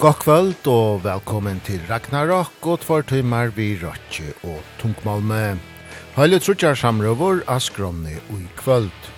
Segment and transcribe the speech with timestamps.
[0.00, 5.58] God kvöld og velkommen til Ragnarok og tvær timmar vi Røkke og Tungmalme.
[6.16, 9.10] Heile trutjar samrøvor av og i kvöld.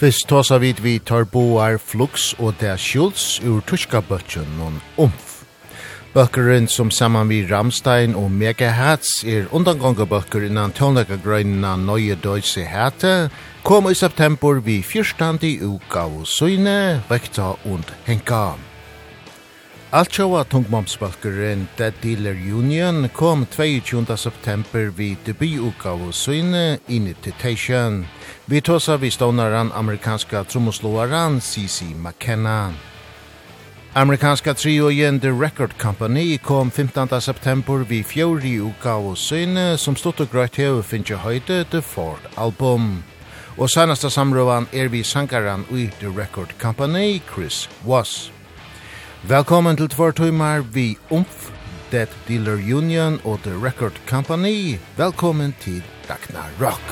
[0.00, 5.44] Fyrst tåsa vid vi tar boar Flux og Der Schultz ur tuska bøtjen og umf.
[6.14, 12.64] Bøkkeren som saman vi Ramstein og Megahats er undanganga bøkker innan tånlega grøynina Nøye Deutsche
[12.64, 13.30] Hate
[13.62, 18.71] kom i september vi fyrstandi uka og søyne, vekta und henkam.
[19.92, 24.16] Altjåa tungmomsbalkeren Dead Dealer Union kom 22.
[24.16, 28.06] september vid debututgave Søyne Inititation.
[28.46, 31.84] Vi tåsa vi stånaren amerikanska trommoslåaren C.C.
[31.84, 32.72] McKenna.
[33.92, 37.20] Amerikanska triojen The Record Company kom 15.
[37.20, 43.02] september vid fjori og Søyne som stått og grøyt hev finnje høyde The Ford Album.
[43.58, 48.31] Og senaste samrøvan er vi sankaran i The Record Company, Chris Wass.
[49.28, 51.50] Velkommen til tvær tøymar vi umf,
[51.92, 54.74] Dead Dealer Union og The Record Company.
[54.96, 56.82] Velkommen til Ragnar Rock.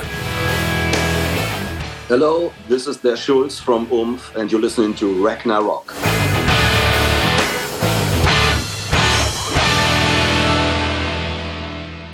[2.07, 5.91] Hello, this is Der Schulz from Umf and you're listening to Ragnar Rock.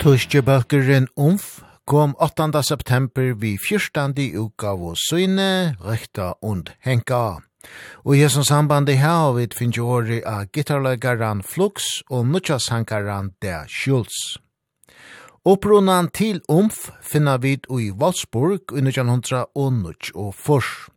[0.00, 2.62] Tuskjebøkeren Umf kom 8.
[2.62, 7.47] september vi fyrstandi utgav og søyne, rekta und henka.
[8.04, 13.64] Og i hesson sambandi her vi finn jo åri av gitarlegaran Flux og nutjasankaran De
[13.68, 14.38] Schultz.
[15.48, 19.46] Opprunan til Umf finna vid i Wolfsburg i 1900
[20.14, 20.88] og fors.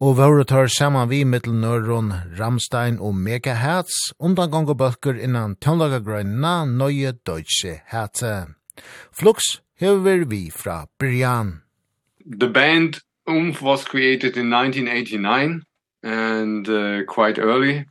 [0.00, 6.64] Og vore tar saman vi mittelnøron Ramstein og Megahertz undan gong og bøkker innan tøndagagrøynena
[6.68, 8.54] nøye deutsche herze.
[9.12, 11.62] Flux hever vi fra Brian.
[12.26, 15.62] The band Umf was created in 1989
[16.04, 17.86] and uh, quite early.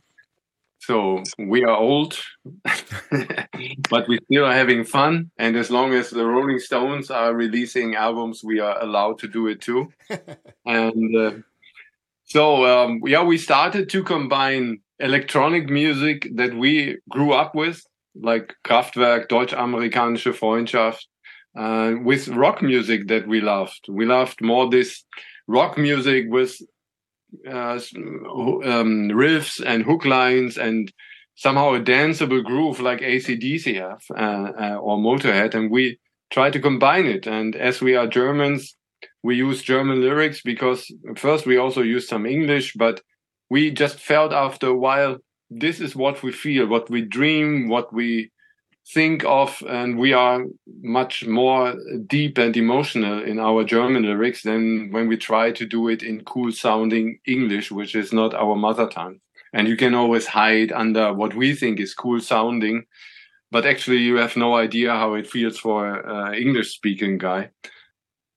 [0.78, 2.18] So we are old,
[3.90, 5.30] but we still are having fun.
[5.38, 9.48] And as long as the Rolling Stones are releasing albums, we are allowed to do
[9.48, 9.90] it too.
[10.66, 11.32] and uh,
[12.24, 17.82] so, um, yeah, we started to combine electronic music that we grew up with,
[18.14, 21.04] like Kraftwerk, Deutsch-Amerikanische Freundschaft,
[21.56, 23.86] uh, with rock music that we loved.
[23.88, 25.02] We loved more this
[25.46, 26.60] rock music with
[27.48, 30.92] uh, um, riffs and hook lines and
[31.36, 35.98] somehow a danceable groove like ACDC have uh, uh, or Motorhead and we
[36.30, 37.26] try to combine it.
[37.26, 38.76] And as we are Germans
[39.22, 40.86] we use German lyrics because
[41.16, 43.00] first we also used some English but
[43.50, 45.16] we just felt after a while
[45.50, 48.30] this is what we feel what we dream what we
[48.92, 50.44] think of and we are
[50.82, 51.74] much more
[52.06, 56.24] deep and emotional in our German lyrics than when we try to do it in
[56.24, 59.20] cool sounding English which is not our mother tongue.
[59.52, 62.84] And you can always hide under what we think is cool sounding
[63.54, 67.50] but actually you have no idea how it feels for uh, English speaking guy.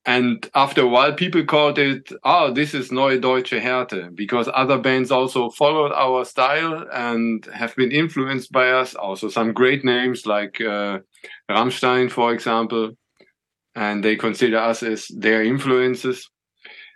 [0.07, 4.77] And after a while, people called it, oh, this is Neue Deutsche Härte, because other
[4.77, 8.95] bands also followed our style and have been influenced by us.
[8.95, 10.99] Also some great names like uh,
[11.51, 12.91] Rammstein, for example,
[13.75, 16.29] and they consider us as their influences.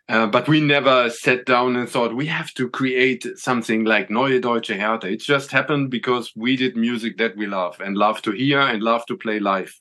[0.07, 4.39] Uh, but we never sat down and thought, we have to create something like Neue
[4.39, 5.11] Deutsche Härte.
[5.11, 8.81] It just happened because we did music that we love and love to hear and
[8.81, 9.77] love to play live.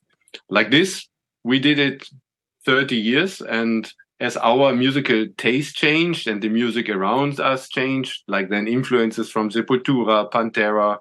[0.48, 1.06] Like this,
[1.44, 2.08] we did it
[2.64, 8.50] 30 years and as our musical taste changed and the music around us changed like
[8.50, 10.98] then influences from Sepultura, Pantera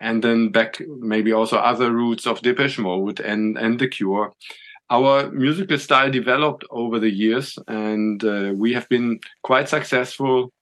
[0.00, 4.32] and then back maybe also other roots of Depeche Mode and and The Cure.
[4.90, 10.52] Our musical style developed over the years and uh, we have been quite successful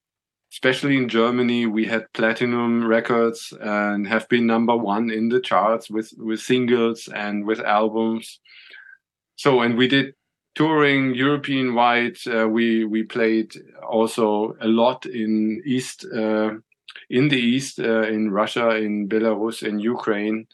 [0.53, 1.67] especially in Germany.
[1.67, 7.09] We had platinum records and have been number 1 in the charts with with singles
[7.15, 8.41] and with albums.
[9.37, 10.15] So and we did
[10.61, 13.51] touring European wide uh, we we played
[13.83, 16.51] also a lot in east uh,
[17.09, 20.47] in the east uh, in Russia in Belarus in Ukraine.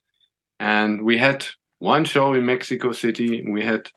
[0.60, 1.44] And we had
[1.80, 3.44] one show in Mexico City.
[3.50, 3.90] We had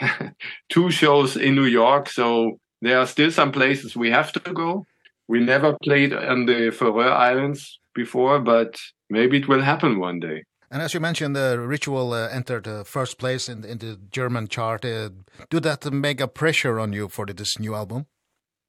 [0.68, 2.08] two shows in New York.
[2.08, 4.86] So there are still some places we have to go.
[5.26, 10.44] We never played on the Faroe Islands before but maybe it will happen one day.
[10.70, 14.46] And as you mentioned, the ritual uh, entered uh, first place in, in the German
[14.46, 14.84] chart.
[14.84, 15.10] Uh,
[15.48, 18.06] do that make a pressure on you for this new album?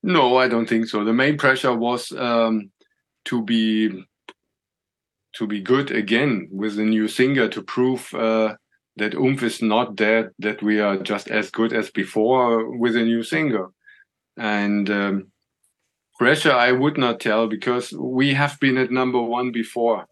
[0.01, 1.03] No, I don't think so.
[1.03, 2.71] The main pressure was um,
[3.25, 4.05] to be
[5.35, 8.55] to be good again with the new singer to prove uh,
[8.97, 13.03] that Umf is not dead, that we are just as good as before with a
[13.03, 13.67] new singer.
[14.37, 15.31] And um,
[16.17, 20.05] pressure I would not tell because we have been at number one before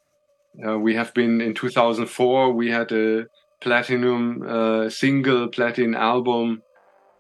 [0.68, 3.26] uh, we have been in 2004 we had a
[3.62, 6.64] platinum uh, single platinum album.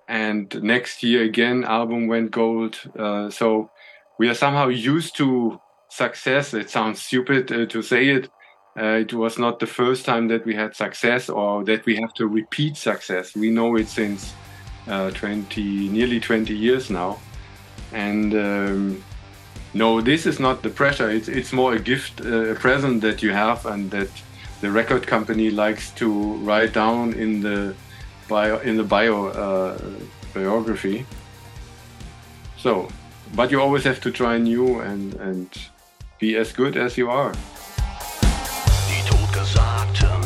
[0.08, 2.80] And next year again album went gold.
[2.98, 3.70] Uh, so
[4.18, 5.60] we are somehow used to
[5.90, 6.54] success.
[6.54, 8.30] It sounds stupid uh, to say it.
[8.80, 12.14] Uh, it was not the first time that we had success or that we have
[12.16, 13.36] to repeat success.
[13.36, 14.34] We know it since
[14.88, 17.20] uh, 20 nearly 20 years now.
[17.92, 19.04] And um
[19.74, 21.10] no this is not the pressure.
[21.10, 24.10] It's it's more a gift uh, a present that you have and that
[24.62, 26.08] the record company likes to
[26.44, 27.76] write down in the
[28.28, 29.78] bio in the bio uh,
[30.34, 31.06] biography.
[32.58, 32.88] So
[33.36, 35.48] but you always have to try new and and
[36.20, 37.34] be as good as you are.
[38.88, 40.19] Die Tod gesagte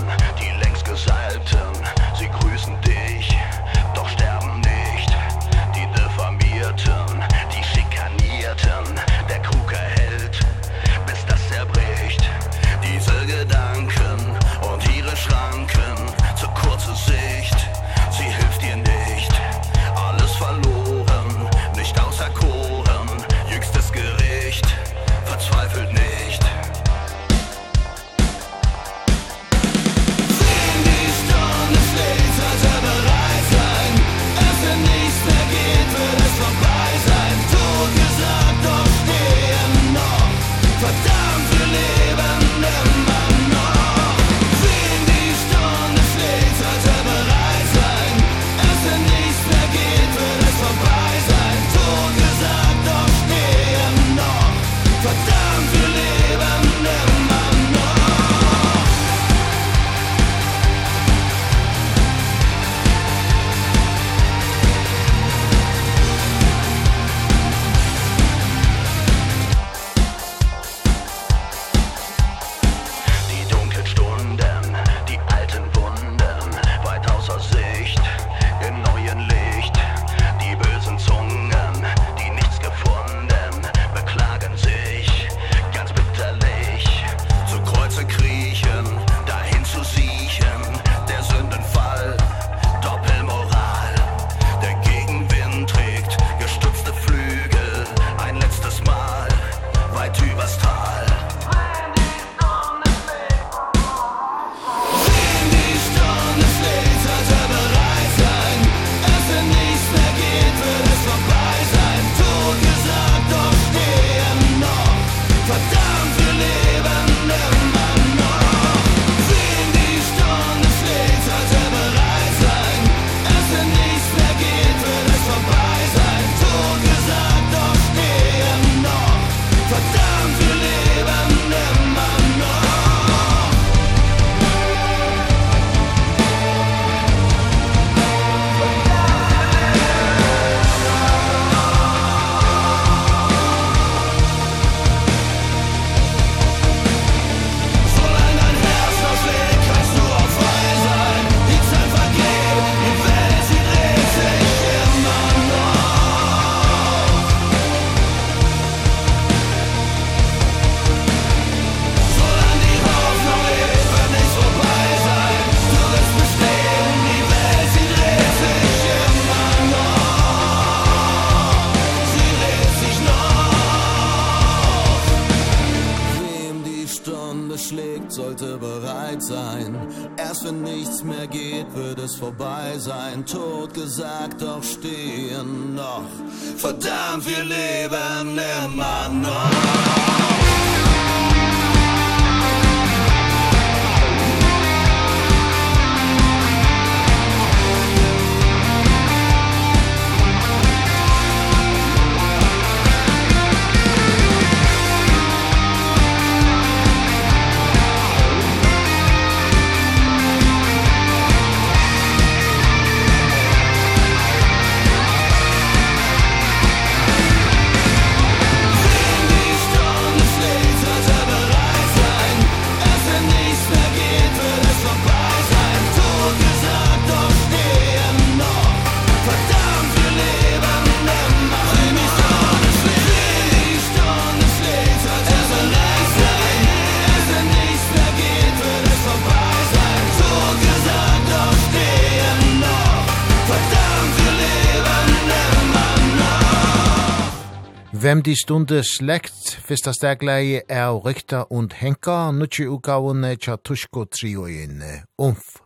[248.24, 254.80] Om de stunde slekt, fyrsta stegleie er rykta und henka, nutje utgavene tja tusko trioin
[255.20, 255.58] umf.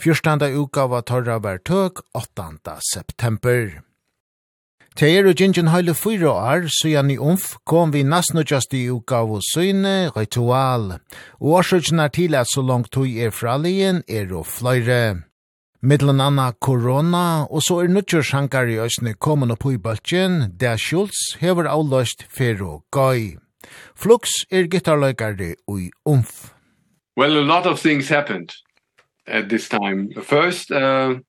[0.00, 2.78] Fyrstanda utgava torra var tøk 8.
[2.94, 3.82] september.
[4.96, 9.44] Teir og gingen heile fyra år, søyan i umf, kom vi nasnudjast i utgav og
[9.52, 10.94] søyne, ritual.
[11.44, 15.27] Og årsøkjen er til at så langt tog er fralien er og fløyre.
[15.80, 20.74] Middelen anna korona, og så er nødgjør sjankar i òsne komin på i bøltjen, der
[20.76, 23.36] Schultz hever avløst fyrir gai.
[23.94, 26.50] Flux er gitarløykare ui umf.
[27.16, 28.50] Well, a lot of things happened
[29.28, 30.10] at this time.
[30.20, 31.20] First, uh,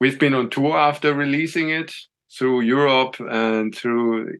[0.00, 1.90] we've been on tour after releasing it
[2.38, 4.36] through Europe and through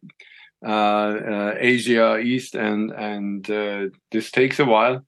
[0.66, 5.00] uh, uh, Asia East, and, and uh, this takes a while.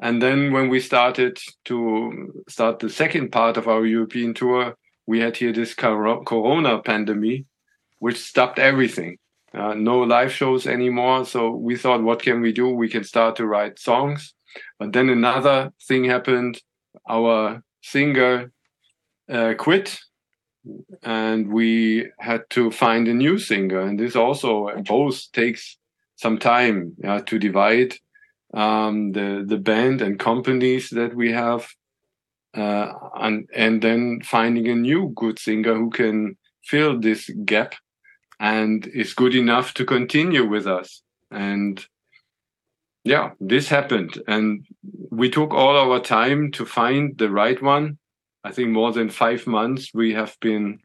[0.00, 4.76] And then when we started to start the second part of our European tour,
[5.06, 7.44] we had here this corona pandemic,
[7.98, 9.18] which stopped everything.
[9.54, 11.24] Uh, no live shows anymore.
[11.24, 12.68] So we thought, what can we do?
[12.68, 14.34] We can start to write songs.
[14.78, 16.60] But then another thing happened.
[17.08, 18.52] Our singer
[19.30, 19.98] uh, quit
[21.02, 23.80] and we had to find a new singer.
[23.80, 25.78] And this also both takes
[26.16, 27.94] some time yeah, to divide
[28.58, 31.62] um the the band and companies that we have
[32.56, 37.74] uh and and then finding a new good singer who can fill this gap
[38.40, 41.02] and is good enough to continue with us.
[41.30, 41.84] And
[43.04, 44.12] yeah this happened.
[44.26, 44.66] And
[45.10, 47.98] we took all our time to find the right one.
[48.42, 50.80] I think more than 5 months we have been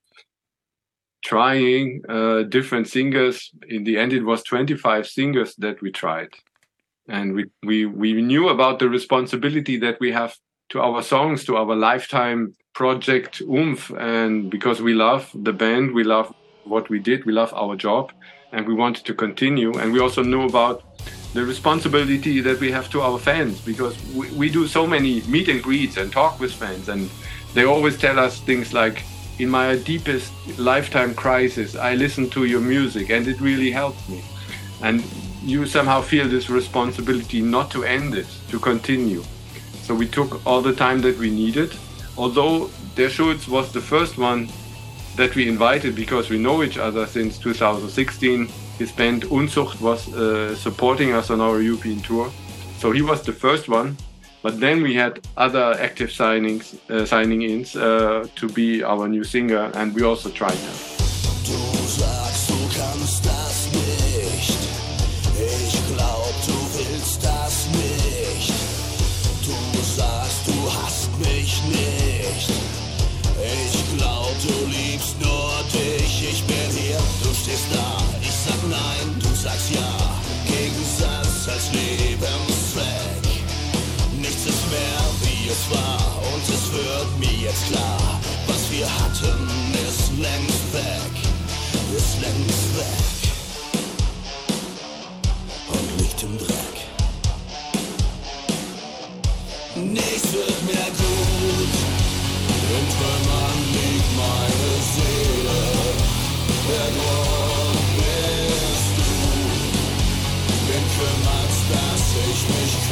[1.25, 3.51] trying uh different singers.
[3.67, 6.33] In the end it was 25 singers that we tried
[7.07, 10.35] and we we we knew about the responsibility that we have
[10.69, 16.03] to our songs to our lifetime project umf and because we love the band we
[16.03, 16.33] love
[16.63, 18.11] what we did we love our job
[18.53, 19.73] and we wanted to continue.
[19.77, 20.83] And we also knew about
[21.33, 25.49] the responsibility that we have to our fans because we we do so many meet
[25.49, 27.09] and greets and talk with fans and
[27.55, 29.03] they always tell us things like
[29.39, 34.21] in my deepest lifetime crisis i listened to your music and it really helped me.
[34.83, 35.03] And
[35.43, 39.23] you somehow feel this responsibility not to end it, to continue.
[39.83, 41.75] So we took all the time that we needed.
[42.17, 44.47] Although Der Schulz was the first one
[45.15, 48.47] that we invited because we know each other since 2016.
[48.79, 52.31] His band Unzucht was uh, supporting us on our European tour.
[52.77, 53.97] So he was the first one.
[54.41, 59.23] But then we had other active signings, uh, signing ins uh, to be our new
[59.23, 62.12] singer and we also tried him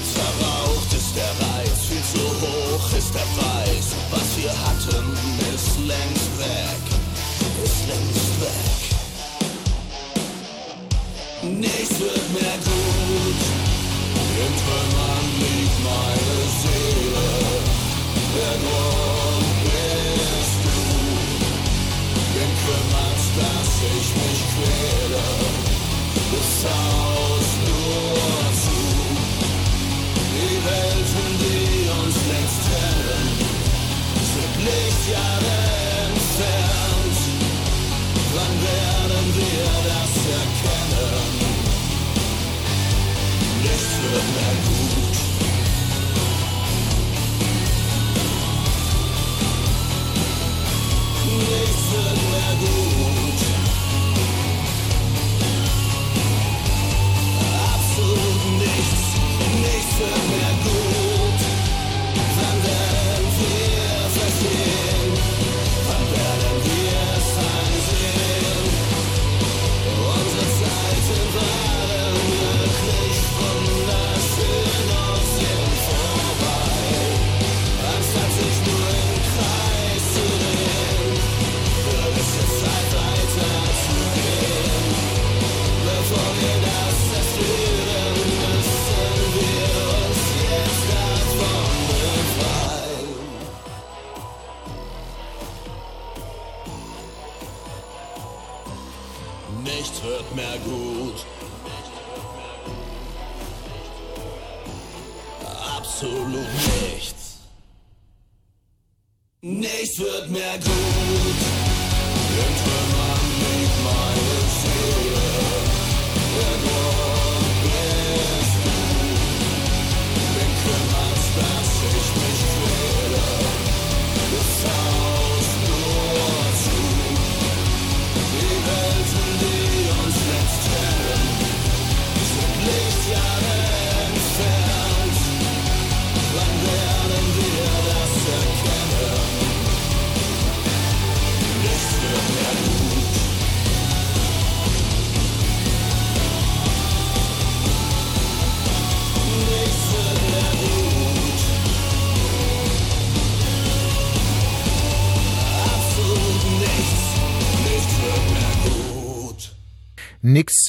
[0.00, 0.89] Sex verraucht
[58.58, 59.16] Nichts,
[59.62, 60.79] nichts mehr gut.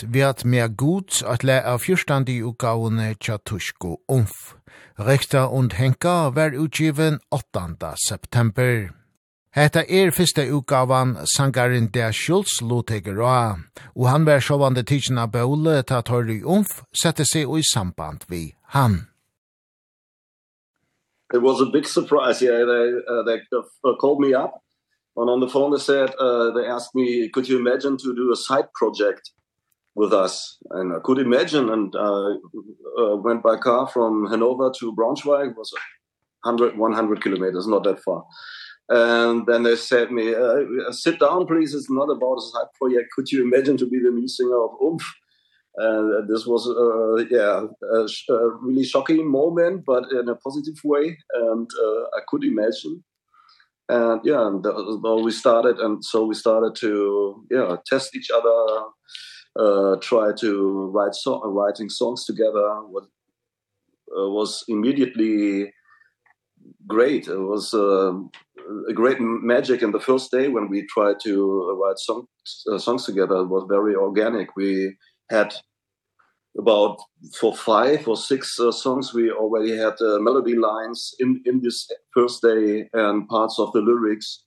[0.03, 4.55] Leis mer gut at le av fyrstandi utgavene tja tusko Umf.
[4.97, 7.95] Rekta und Henka var utgiven 8.
[8.07, 8.89] september.
[9.51, 13.59] Hetta er fyrsta utgavan sangarin Der Schulz loteger av,
[13.95, 18.55] og han var sjåvande tidsen av Bøle ta Torri Umf sette seg i samband vi
[18.73, 19.07] han.
[21.33, 24.61] It was a big surprise, yeah, they, uh, they uh, called me up
[25.15, 28.31] And on the phone they said uh, they asked me could you imagine to do
[28.31, 29.31] a side project
[29.95, 30.58] with us.
[30.71, 32.36] And I could imagine and uh,
[32.99, 35.73] uh, went by car from Hanover to Braunschweig was
[36.43, 38.25] 100 100 kilometers not that far.
[38.89, 41.73] And then they said me uh, sit down please.
[41.73, 43.12] It's not about a side project.
[43.15, 45.04] Could you imagine to be the new singer of Umf
[45.77, 50.36] and uh, this was uh, yeah a, sh a really shocking moment but in a
[50.36, 51.17] positive way.
[51.34, 53.04] And uh, I could imagine.
[53.89, 54.63] And yeah and
[55.04, 58.86] well, we started and so we started to yeah test each other
[59.59, 63.03] uh try to write so writing songs together what
[64.17, 65.71] uh, was immediately
[66.87, 67.27] great.
[67.27, 68.13] It was uh,
[68.89, 72.27] a great magic in the first day when we tried to write song
[72.71, 73.37] uh, songs together.
[73.37, 74.55] It was very organic.
[74.55, 74.95] We
[75.29, 75.53] had
[76.57, 76.99] about
[77.39, 79.13] for five or six uh, songs.
[79.13, 83.81] We already had uh, melody lines in in this first day and parts of the
[83.81, 84.43] lyrics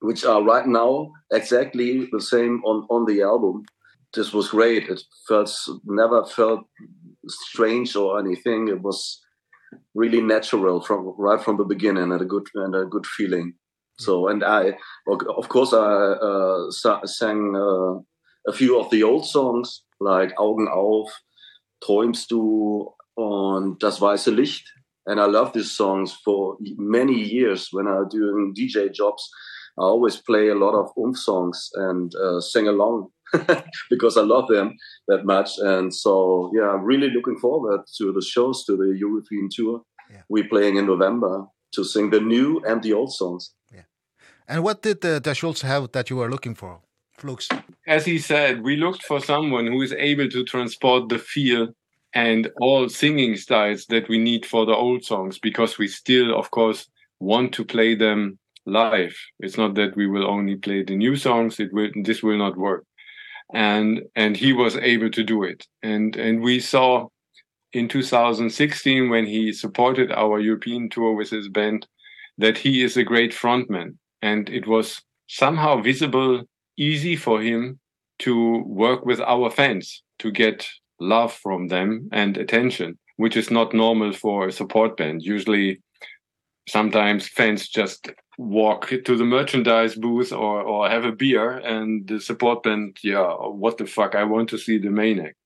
[0.00, 3.64] which are right now exactly the same on on the album
[4.14, 4.88] this was great.
[4.88, 5.50] It felt
[5.84, 6.60] never felt
[7.26, 8.68] strange or anything.
[8.68, 9.20] It was
[9.94, 13.54] really natural from right from the beginning and a good and a good feeling.
[13.98, 14.74] So and i
[15.08, 15.86] of course i
[16.28, 16.70] uh,
[17.04, 17.94] sang uh,
[18.50, 21.10] a few of the old songs like augen auf
[21.84, 24.66] träumst du und das weiße licht.
[25.06, 29.28] And i love these songs for many years when i doing dj jobs.
[29.78, 33.10] I always play a lot of umf songs and uh, sing along.
[33.90, 34.74] because I love them
[35.08, 35.58] that much.
[35.58, 40.22] And so, yeah, I'm really looking forward to the shows, to the European tour yeah.
[40.28, 43.54] we're playing in November to sing the new and the old songs.
[43.72, 43.82] Yeah.
[44.46, 46.80] And what did uh, the Schultz have that you were looking for?
[47.12, 47.48] Flux.
[47.86, 51.68] As he said, we looked for someone who is able to transport the feel
[52.14, 56.50] and all singing styles that we need for the old songs because we still of
[56.50, 56.88] course
[57.20, 59.14] want to play them live.
[59.40, 62.56] It's not that we will only play the new songs, it will this will not
[62.56, 62.84] work
[63.54, 65.66] and and he was able to do it.
[65.82, 67.08] And and we saw
[67.72, 71.86] in 2016 when he supported our European tour with his band
[72.38, 73.96] that he is a great frontman.
[74.22, 76.42] And it was somehow visible
[76.76, 77.78] easy for him
[78.20, 80.66] to work with our fans to get
[81.00, 85.22] love from them and attention which is not normal for a support band.
[85.22, 85.82] Usually
[86.68, 92.20] sometimes fans just walk to the merchandise booth or or have a beer and the
[92.20, 95.36] support band yeah what the fuck i want to see the main act.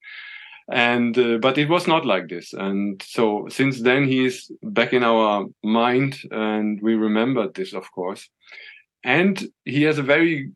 [0.71, 2.53] And uh, but it was not like this.
[2.53, 8.29] And so since then he's back in our mind and we remembered this of course.
[9.05, 10.53] And he has a very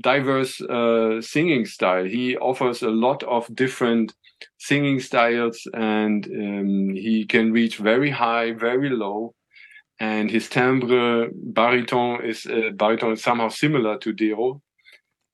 [0.00, 2.04] diverse uh, singing style.
[2.04, 4.14] He offers a lot of different
[4.58, 9.34] singing styles and um, he can reach very high very low
[10.00, 14.60] and his timbre baritone is uh, baritone is somehow similar to Dero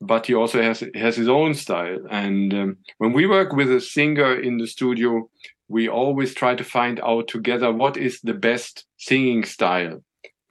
[0.01, 1.99] but he also has has his own style.
[2.11, 5.29] And um, when we work with a singer in the studio
[5.69, 10.03] we always try to find out together what is the best singing style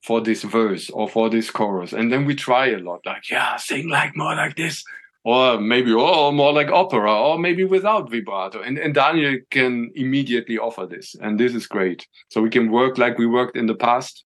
[0.02, 1.92] for this verse or for this chorus.
[1.92, 4.84] And then we try a lot like yeah sing like more like this
[5.24, 8.62] or maybe or more like opera or maybe without vibrato.
[8.62, 11.16] And and Daniel can immediately offer this.
[11.22, 12.08] And this is great.
[12.30, 14.24] So we can work like we worked in the past.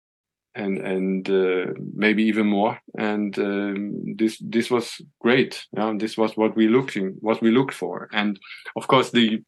[0.55, 2.79] And and uh, maybe even more.
[2.99, 5.66] And um, this this was great.
[5.77, 8.09] Yeah and this was what we looking what we looked for.
[8.12, 8.40] And
[8.75, 9.42] of course the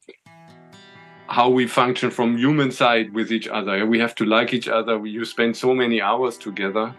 [1.28, 3.86] how we function from human side with each other.
[3.86, 4.98] We have to like each other.
[4.98, 6.94] We you spend so many hours together.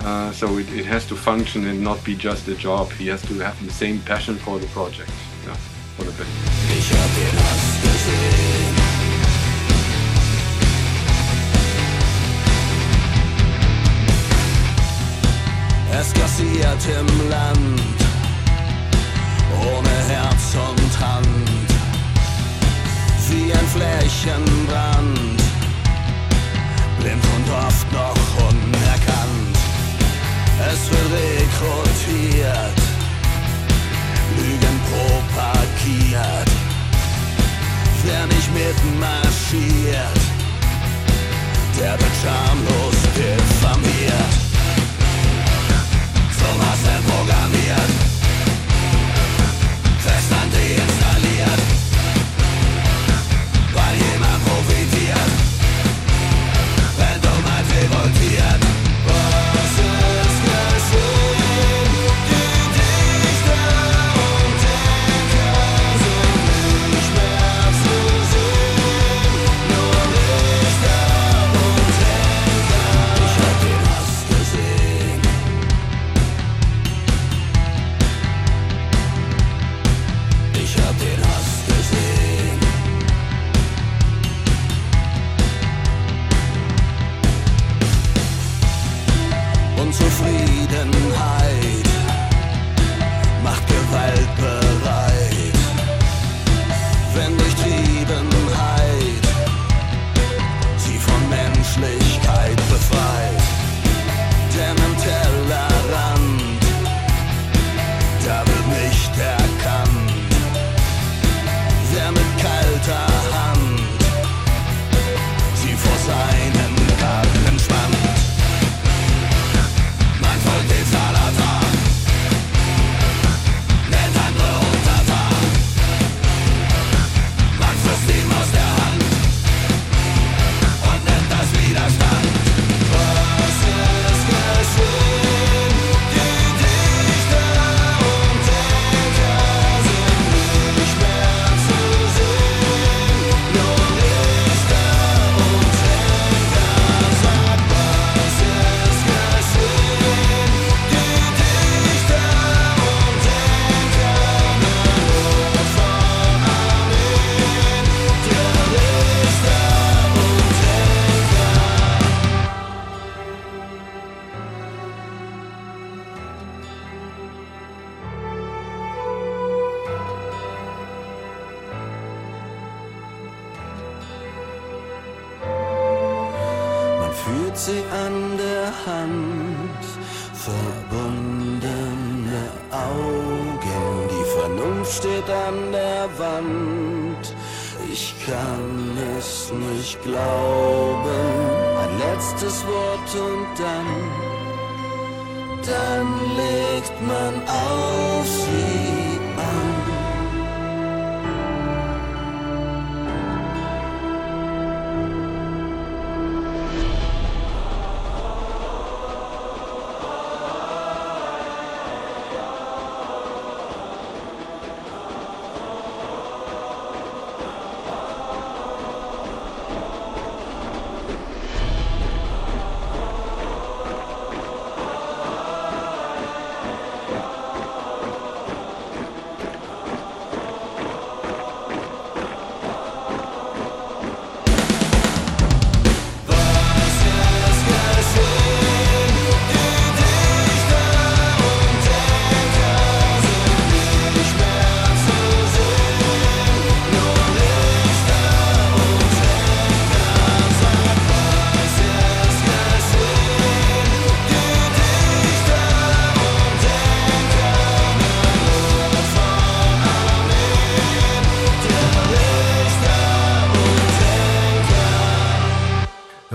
[0.00, 2.90] Uh, so it, it has to function and not be just a job.
[2.92, 5.10] He has to have the same passion for the project,
[5.46, 5.54] yeah,
[5.96, 6.28] for the band.
[6.76, 8.94] Ich hab den Hass gesehen.
[16.00, 17.80] Es kassiert im Land
[19.62, 21.48] Ohne Herz und Hand
[23.30, 25.40] Wie ein Flächenbrand
[26.98, 28.43] Blind und oft noch
[30.70, 32.78] Ez berdek jotxiat
[34.36, 36.50] Lügen propakiat
[38.04, 39.73] Wer nicht mit Maschinen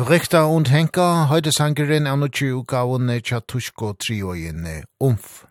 [0.10, 5.46] Richter und Henker, heute sangeren er ne utgavene Trio trioine Umf.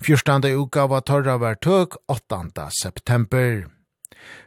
[0.00, 2.68] Fyrstande utgava torra var tøk 8.
[2.70, 3.70] september.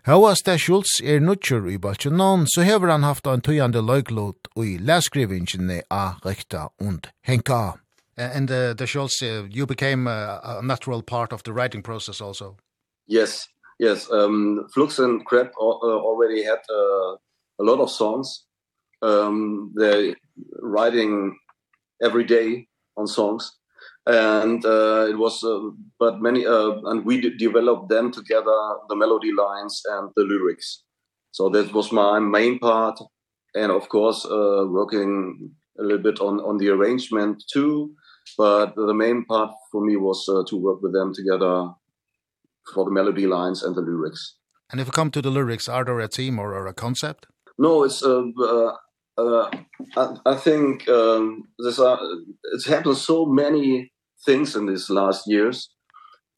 [0.05, 4.77] Hauast der Schulz er nutscher i Balchanon, så hever han haft en tøyande løyglot i
[4.77, 7.79] leskrivingsene av Richter und Henker.
[8.17, 12.21] And uh, the Schulz, uh, you became uh, a natural part of the writing process
[12.21, 12.55] also.
[13.07, 13.47] Yes,
[13.79, 14.11] yes.
[14.11, 17.17] Um, Flux and Crab already had uh,
[17.57, 18.45] a lot of songs
[19.01, 20.15] um they're
[20.61, 21.37] writing
[22.01, 23.51] every day on songs.
[24.07, 29.31] And uh, it was uh, but many uh, and we developed them together the melody
[29.31, 30.83] lines and the lyrics.
[31.31, 32.99] So that was my main part.
[33.55, 37.95] And of course uh, working a little bit on on the arrangement too.
[38.37, 41.69] But the main part for me was uh, to work with them together
[42.73, 44.37] for the melody lines and the lyrics.
[44.71, 47.27] And if we come to the lyrics are there a theme or, or a concept?
[47.57, 48.73] No it's uh, uh,
[49.17, 49.49] uh
[49.95, 51.97] I, I think um this uh,
[52.53, 53.91] it's happened so many
[54.25, 55.69] things in these last years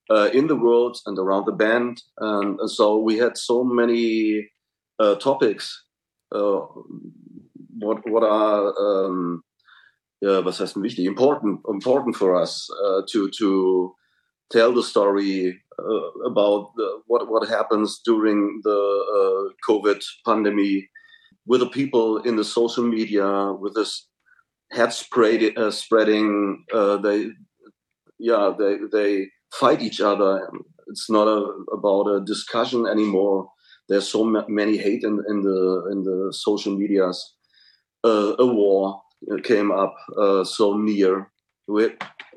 [0.09, 2.01] uh in the world and around the band.
[2.17, 4.49] And, and so we had so many
[4.99, 5.83] uh topics
[6.35, 6.61] uh
[7.79, 9.43] what what are um
[10.21, 11.05] yeah was heißt wichtig?
[11.05, 13.93] Important important for us uh, to to
[14.49, 18.79] tell the story uh, about the, what what happens during the
[19.17, 20.89] uh, covid pandemic
[21.47, 24.07] with the people in the social media with this
[24.71, 27.29] head spread uh, spreading uh, they
[28.19, 30.49] yeah they they fight each other.
[30.87, 31.39] It's not a,
[31.73, 33.49] about a discussion anymore.
[33.89, 37.35] There's so ma many hate in in the in the social medias.
[38.03, 39.01] Uh, a war
[39.43, 41.31] came up uh, so near.
[41.67, 41.85] We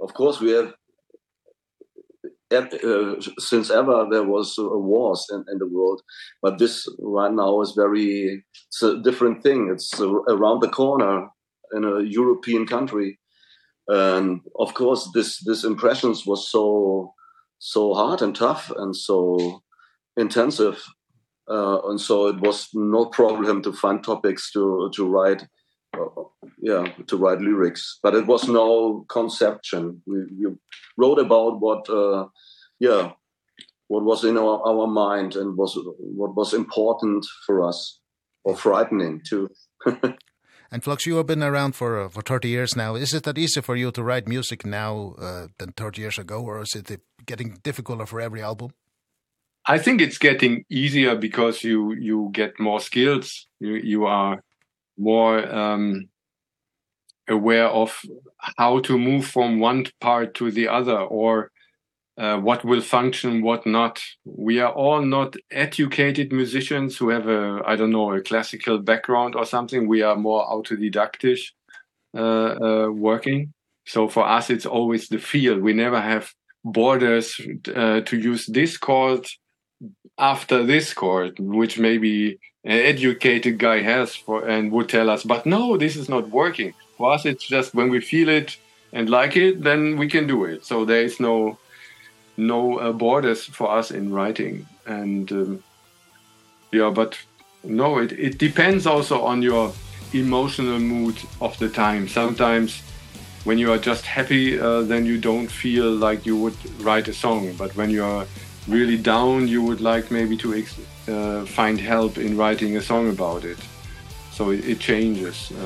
[0.01, 0.75] of course we have
[2.53, 6.03] uh, since ever there was a wars in in the world
[6.43, 9.69] but this right now is very it's a different thing.
[9.73, 11.29] It's around the corner
[11.73, 13.19] in a european country.
[13.89, 17.15] And of course this this impressions was so
[17.59, 19.63] so hard and tough and so
[20.17, 20.83] intensive
[21.49, 25.47] uh, and so it was no problem to find topics to to write
[26.61, 30.55] yeah to write lyrics but it was no conception we we
[30.96, 32.26] wrote about what uh
[32.79, 33.12] yeah
[33.88, 38.00] what was in our our mind and was what was important for us
[38.44, 39.48] or frightening too
[40.72, 42.94] And Flux, you have been around for uh, for 30 years now.
[42.94, 46.40] Is it that easy for you to write music now uh, than 30 years ago,
[46.42, 48.70] or is it getting difficult for every album?
[49.66, 53.48] I think it's getting easier because you you get more skills.
[53.59, 54.42] You you are
[55.01, 56.09] more um
[57.29, 58.01] aware of
[58.59, 61.51] how to move from one part to the other or
[62.19, 64.03] uh, what will function what not.
[64.25, 69.35] We are all not educated musicians who have a i don't know a classical background
[69.35, 69.89] or something.
[69.89, 71.41] We are more autodidactic
[72.15, 73.55] uh, uh working.
[73.87, 76.33] So for us it's always the field we never have
[76.63, 77.41] borders
[77.75, 79.27] uh, to use this chord
[80.19, 85.77] after this chord which maybe educated guy has for and would tell us but no
[85.77, 86.75] this is not working.
[86.96, 88.57] For us it's just when we feel it
[88.92, 90.64] and like it then we can do it.
[90.64, 91.59] So there is no
[92.37, 94.66] no uh, borders for us in writing.
[94.87, 95.62] And um,
[96.73, 97.18] yeah but
[97.64, 99.73] no it it depends also on your
[100.12, 102.09] emotional mood of the time.
[102.09, 102.83] Sometimes
[103.44, 107.14] when you are just happy uh, then you don't feel like you would write a
[107.14, 107.55] song.
[107.57, 108.27] But when you are
[108.68, 110.53] really down you would like maybe to
[111.11, 113.59] uh, find help in writing a song about it.
[114.33, 115.51] So it, it changes.
[115.51, 115.57] Um,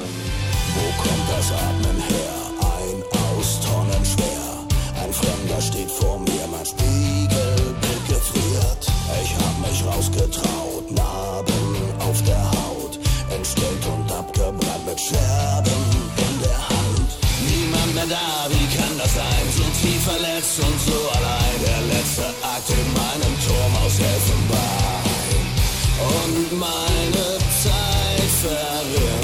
[0.74, 2.34] Wo kommt das Atmen her?
[2.60, 5.02] Ein aus Tonnen schwer.
[5.02, 8.82] Ein Fremder steht vor mir, mein Spiegelbild gefriert.
[9.22, 12.98] Ich hab mich rausgetraut, Narben auf der Haut.
[13.30, 15.84] Entstellt und abgebrannt mit Scherben
[16.16, 17.10] in der Hand.
[17.46, 19.46] Niemand mehr da, wie kann das sein?
[19.56, 21.56] So tief verletzt und so allein.
[21.62, 25.13] Der letzte Akt in meinem Turm aus Elfenbein
[26.00, 29.23] und meine Zeit verrinnt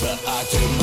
[0.00, 0.79] for I do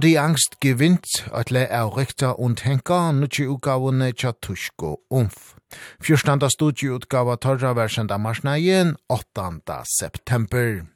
[0.00, 5.58] Blodig angst gewinnt, atle er rikta und henka, nutje utgavene tja tushko umf.
[6.00, 9.60] Fjørstanda studie utgava torra versenda marsnaien, 8.
[9.84, 10.86] september.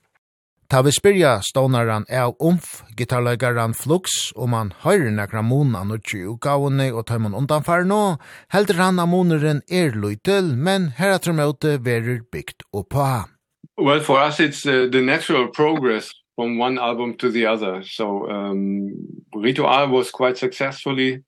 [0.72, 6.88] Ta vi spyrja stånaran av umf, gitarlegaran flux, om han høyre nekra mona nutje utgavene
[6.94, 8.16] og tøymon undanfar nå,
[8.56, 13.28] heldur han av moneren er løytel, men heratrum ute verer bygd oppa.
[13.76, 17.82] Well, for us it's uh, the natural progress from one album to the other.
[17.84, 18.94] So um,
[19.34, 21.22] Ritual was quite successfully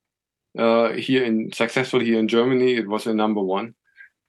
[0.58, 2.74] uh, here in successful here in Germany.
[2.74, 3.74] It was a number one.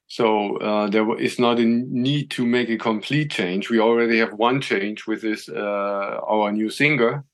[0.06, 3.68] So uh, there is not a need to make a complete change.
[3.68, 7.24] We already have one change with this uh, our new singer.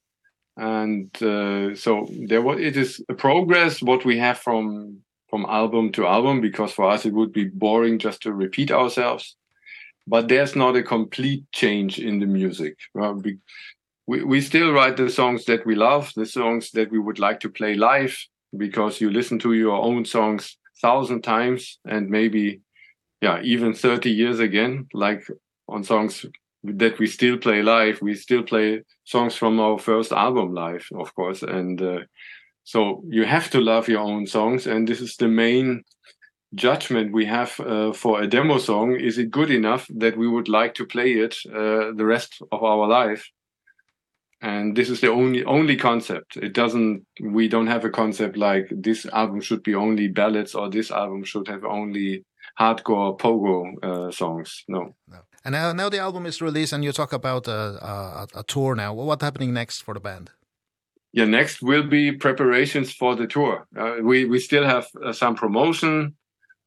[0.56, 5.90] And uh, so there was it is a progress what we have from from album
[5.92, 9.36] to album because for us it would be boring just to repeat ourselves
[10.06, 12.76] but there's not a complete change in the music.
[12.94, 13.38] Well, we,
[14.06, 17.40] we we still write the songs that we love the songs that we would like
[17.40, 18.16] to play live
[18.56, 22.60] because you listen to your own songs 1000 times and maybe
[23.20, 25.26] yeah even 30 years again like
[25.68, 26.26] on songs
[26.62, 31.14] that we still play live we still play songs from our first album live of
[31.14, 32.00] course and uh,
[32.64, 35.82] so you have to love your own songs and this is the main
[36.54, 40.48] judgment we have uh, for a demo song is it good enough that we would
[40.48, 43.28] like to play it uh, the rest of our life?
[44.40, 46.36] And this is the only only concept.
[46.36, 50.68] It doesn't we don't have a concept like this album should be only ballads or
[50.68, 52.24] this album should have only
[52.60, 54.64] hardcore pogo uh, songs.
[54.68, 55.18] No, no.
[55.44, 58.74] and now now the album is released and you talk about a a, a tour
[58.74, 58.92] now.
[58.92, 60.30] What's happening next for the band?
[61.12, 63.66] Yeah next will be preparations for the tour.
[63.76, 66.16] Uh, we we still have uh, some promotion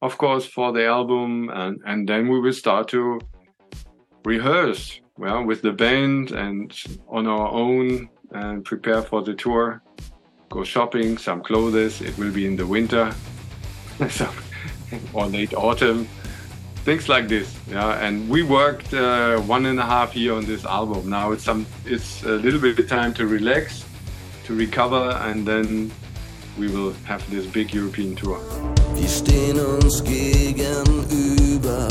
[0.02, 3.20] of course for the album and and then we will start to
[4.26, 6.74] rehearse well with the band and
[7.08, 9.82] on our own and prepare for the tour.
[10.50, 13.14] Go shopping some clothes it will be in the winter
[14.10, 14.30] so
[15.14, 16.08] or late autumn
[16.86, 18.06] things like this yeah.
[18.06, 21.10] And we worked uh, one and a half year on this album.
[21.10, 23.84] Now it's some it's a little bit of time to relax
[24.46, 25.92] to recover and then
[26.58, 28.40] we will have this big European tour.
[28.96, 31.88] Wir stehen uns gegenüber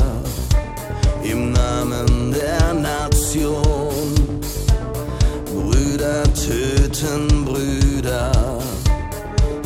[1.22, 4.14] im Namen der Nation.
[5.44, 8.32] Brüder töten Brüder.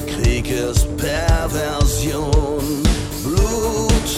[0.07, 2.82] Krieg ist Perversion.
[3.24, 4.11] Blut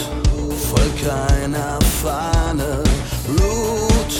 [0.69, 2.83] folgt keiner Fahne.
[3.27, 4.13] Blut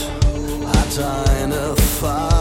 [0.73, 0.93] hat
[1.39, 2.32] eine Fahne.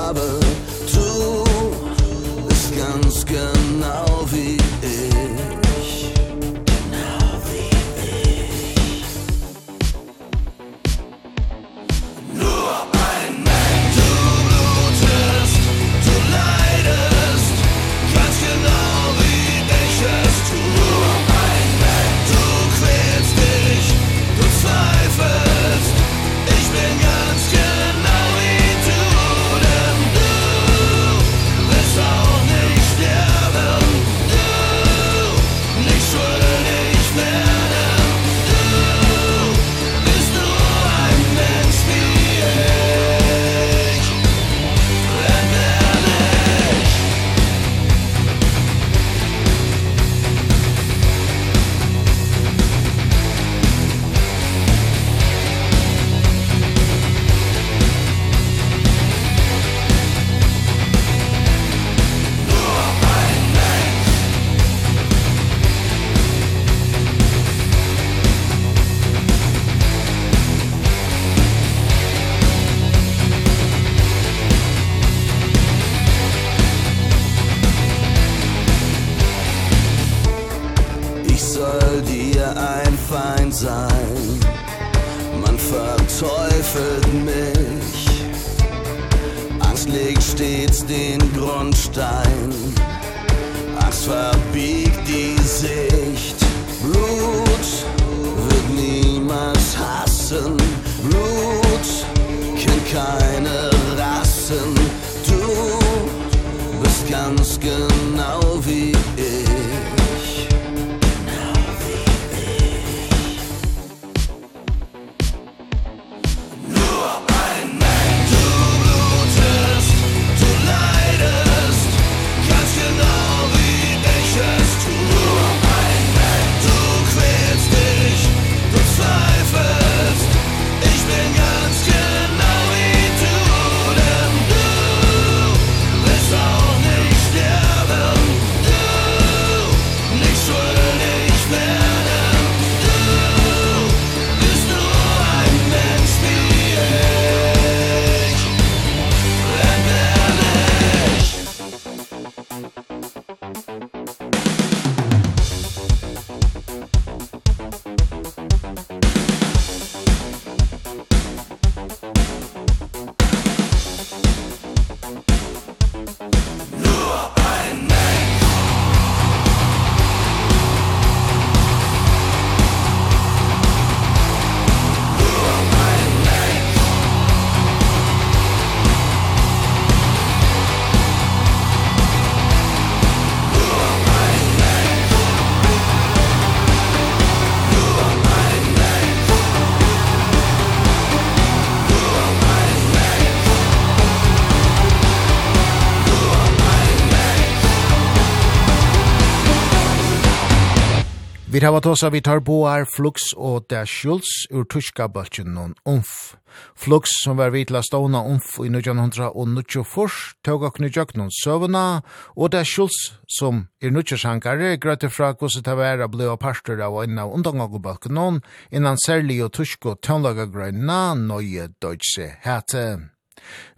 [201.62, 206.34] Vid hava tosa vi tar boar Flux og Der Schulz ur tyska bøltjen noen umf.
[206.74, 212.02] Flux, som var vitla stona umf i 1994, tog og knudjøk noen søvna,
[212.34, 216.98] og Der Schulz, som er nudjøsankare, grøtte fra gos det var ble av parster av
[217.04, 218.42] en av undangagbølken noen,
[218.74, 223.12] innan særlig og tysk og grøyna nøye deutsche hete.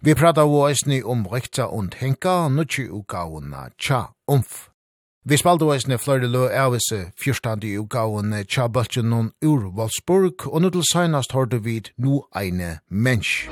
[0.01, 4.71] Vi prata av oss om rekta und henka, nudjø utgavna tja umf.
[5.27, 6.85] Vi spalte eisne flere lø avis
[7.17, 11.89] fyrstande i utgaven tja bøltjen noen ur Wolfsburg, og nå til senast har du vid
[11.97, 13.49] no eine mensch.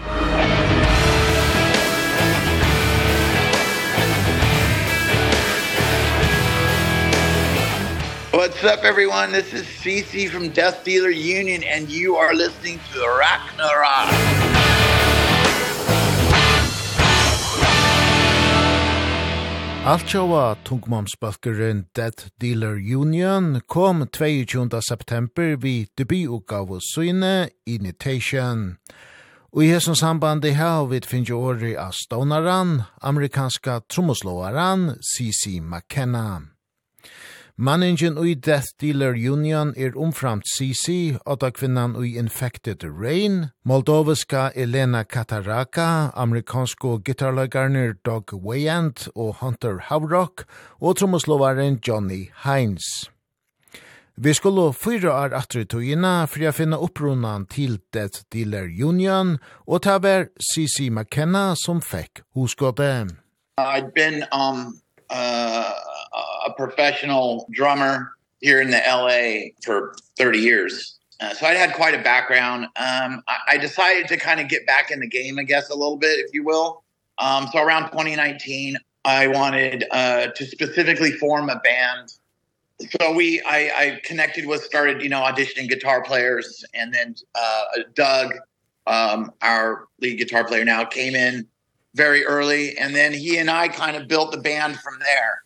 [8.37, 9.31] What's up everyone?
[9.31, 15.12] This is CC from Death Dealer Union and you are listening to Ragnarok.
[19.83, 24.81] Altjåa tungmomsbalkeren Dead Dealer Union kom 22.
[24.81, 28.77] september vid debututgave Syne Invitation.
[29.51, 35.59] Og i hessens sambandi i her vi finnje åri av stånaren, amerikanska trommeslåaren C.C.
[35.59, 36.52] McKenna.
[37.55, 40.43] Manningen ui Death Dealer Union er omframt
[41.25, 49.77] og da kvinnan ui Infected Rain, moldoviska Elena Kataraka, amerikansko gitarlagarner Doug Wayant og Hunter
[49.77, 50.47] Havrock,
[50.81, 53.11] og tromoslovaren Johnny Hines.
[54.17, 59.37] Vi skulle fyra år atri togina for jeg finna upprunan til Death Dealer Union,
[59.67, 63.13] og ta var CC McKenna som fikk hoskåte.
[63.61, 64.81] I'd been um,
[65.13, 65.92] uh,
[66.47, 68.11] a professional drummer
[68.41, 70.99] here in the LA for 30 years.
[71.19, 72.65] Uh, so I had quite a background.
[72.75, 75.75] Um I I decided to kind of get back in the game, I guess a
[75.75, 76.83] little bit, if you will.
[77.17, 82.13] Um so around 2019, I wanted uh to specifically form a band.
[82.99, 87.63] So we I I connected with started, you know, auditioning guitar players and then uh
[87.93, 88.33] Doug
[88.87, 91.47] um our lead guitar player now came in
[91.95, 95.42] very early and then he and I kind of built the band from there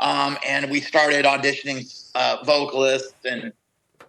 [0.00, 3.52] um and we started auditioning uh vocalists and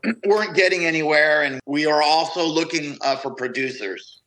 [0.25, 1.43] weren't getting anywhere.
[1.43, 4.19] And we are also looking uh for producers.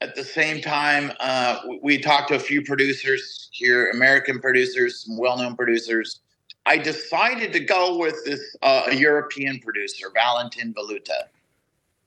[0.00, 5.16] At the same time uh we talked to a few producers here American producers some
[5.16, 6.20] well-known producers.
[6.66, 11.28] I decided to go with this uh a European producer Valentin Valuta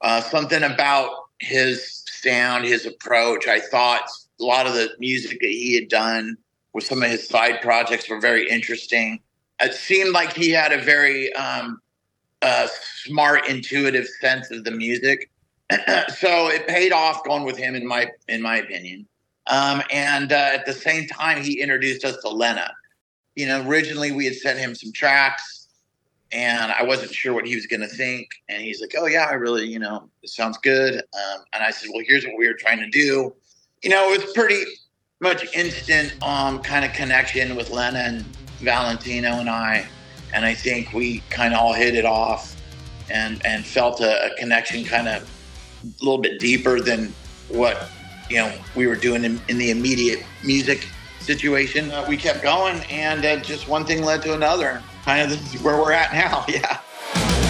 [0.01, 1.09] uh something about
[1.39, 3.47] his sound his approach.
[3.47, 4.09] I thought
[4.39, 6.37] a lot of the music that he had done
[6.75, 9.21] with some of his side projects were very interesting.
[9.61, 11.81] It seemed like he had a very um
[12.41, 12.67] uh
[13.03, 15.31] smart intuitive sense of the music.
[15.71, 19.07] so it paid off going with him in my in my opinion.
[19.47, 22.69] Um and uh, at the same time he introduced us to Lena.
[23.35, 25.69] You know, originally we had sent him some tracks
[26.33, 29.27] and I wasn't sure what he was going to think and he's like, "Oh yeah,
[29.29, 32.49] I really, you know, this sounds good." Um and I said, "Well, here's what we
[32.49, 33.33] were trying to do."
[33.81, 34.65] You know, it was pretty
[35.21, 38.25] much instant um kind of connection with Lena and
[38.59, 39.87] Valentino and I
[40.33, 42.55] and I think we kind of all hit it off
[43.09, 45.23] and and felt a, a connection kind of
[45.83, 47.13] a little bit deeper than
[47.47, 47.89] what
[48.29, 50.89] you know we were doing in, in the immediate music
[51.19, 51.91] situation.
[51.91, 54.83] Uh, we kept going and uh, just one thing led to another.
[55.03, 56.45] Kind of this is where we're at now.
[56.53, 57.44] Yeah.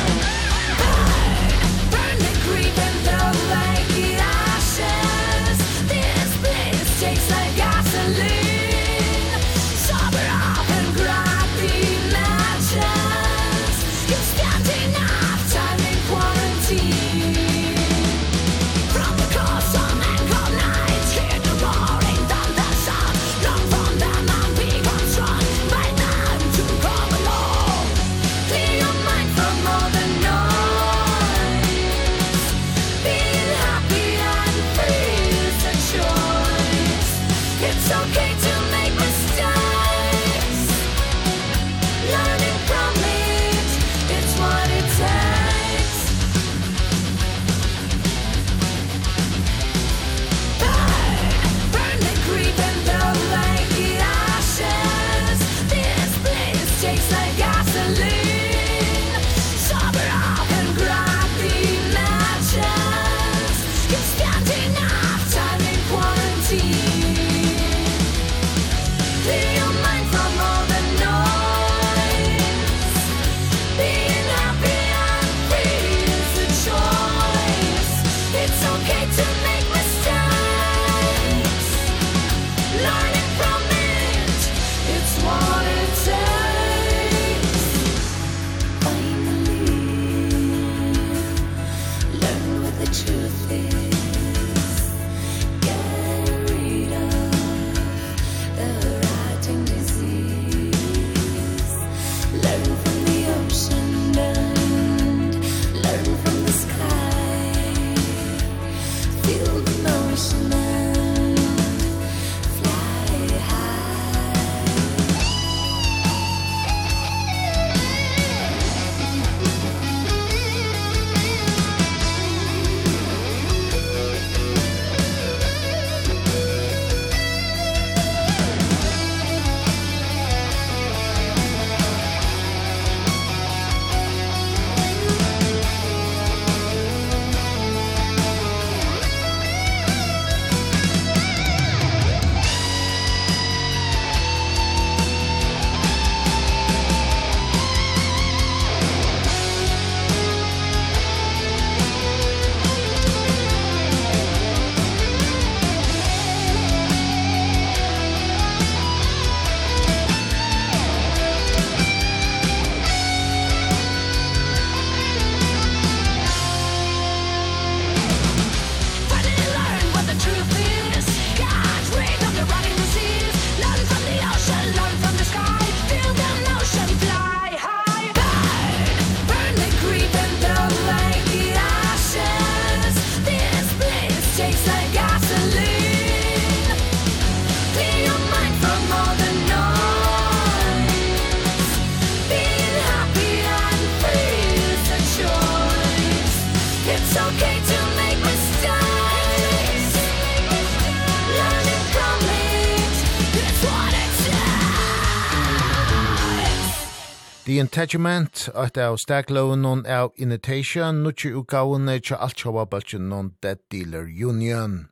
[207.76, 212.64] Attachment, at av stakloven non av Invitation, nutje utgavene tja alt sjåva
[213.00, 214.88] non Dead Dealer Union.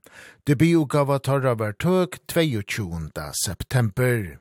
[0.46, 3.10] Debutgava tarra var tøk 22.
[3.46, 4.40] september.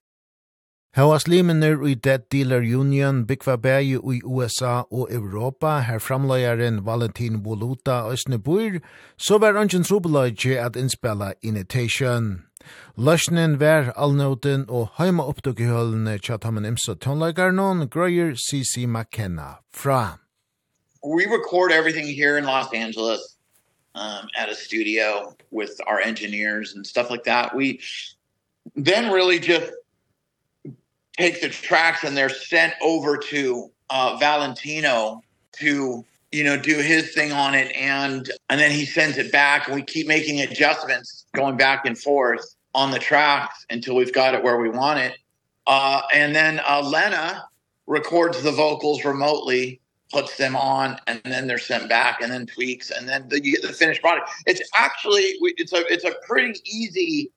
[0.97, 7.45] Hauas limener i Dead Dealer Union byggva bægi i USA og Europa, her framløyaren Valentin
[7.45, 8.81] Voluta Øsnebur,
[9.17, 12.43] så var ønsken trobeløyge at innspela Invitation.
[12.97, 18.85] Løsnen vær allnåten og heima oppdukkehølene tja tammen imsa tonleikaren Grøyer C.C.
[18.85, 20.19] McKenna fra.
[21.03, 23.39] We record everything here in Los Angeles
[23.95, 27.57] um, at a studio with our engineers and stuff like that.
[27.57, 27.81] We
[28.77, 29.73] then really just
[31.17, 35.23] take the tracks and they're sent over to uh, Valentino
[35.61, 39.67] to you know do his thing on it and and then he sends it back
[39.67, 44.35] and we keep making adjustments going back and forth on the tracks until we've got
[44.35, 45.19] it where we want it.
[45.67, 47.45] Uh and then uh Lena
[47.87, 52.91] records the vocals remotely, puts them on and then they're sent back and then tweaks
[52.91, 54.31] and then the, you get the finished product.
[54.47, 57.31] It's actually it's a it's a pretty easy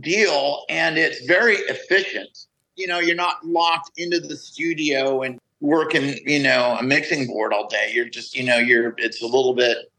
[0.00, 2.46] deal and it's very efficient.
[2.76, 7.52] You know, you're not locked into the studio and working, you know, a mixing board
[7.52, 7.92] all day.
[7.94, 9.90] You're just, you know, you're it's a little bit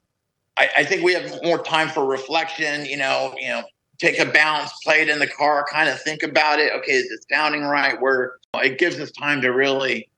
[0.58, 3.64] I I think we have more time for reflection, you know, you know,
[3.98, 6.72] take a bounce, play it in the car, kind of think about it.
[6.74, 8.00] Okay, is it sounding right?
[8.00, 10.10] Where it gives us time to really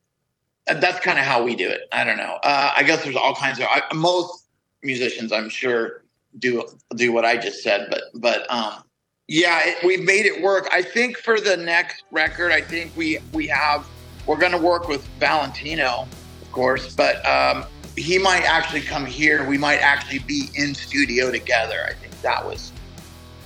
[0.67, 1.81] and that's kind of how we do it.
[1.91, 2.39] I don't know.
[2.43, 4.45] Uh I guess there's all kinds of I, most
[4.83, 6.03] musicians I'm sure
[6.39, 6.63] do
[6.95, 8.83] do what I just said, but but um
[9.29, 10.69] yeah, it, we've made it work.
[10.71, 13.87] I think for the next record, I think we we have
[14.25, 16.05] we're going to work with Valentino,
[16.41, 17.65] of course, but um
[17.95, 19.47] he might actually come here.
[19.47, 21.83] We might actually be in studio together.
[21.89, 22.71] I think that was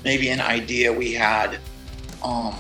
[0.03, 1.59] maybe an idea we had
[2.23, 2.55] um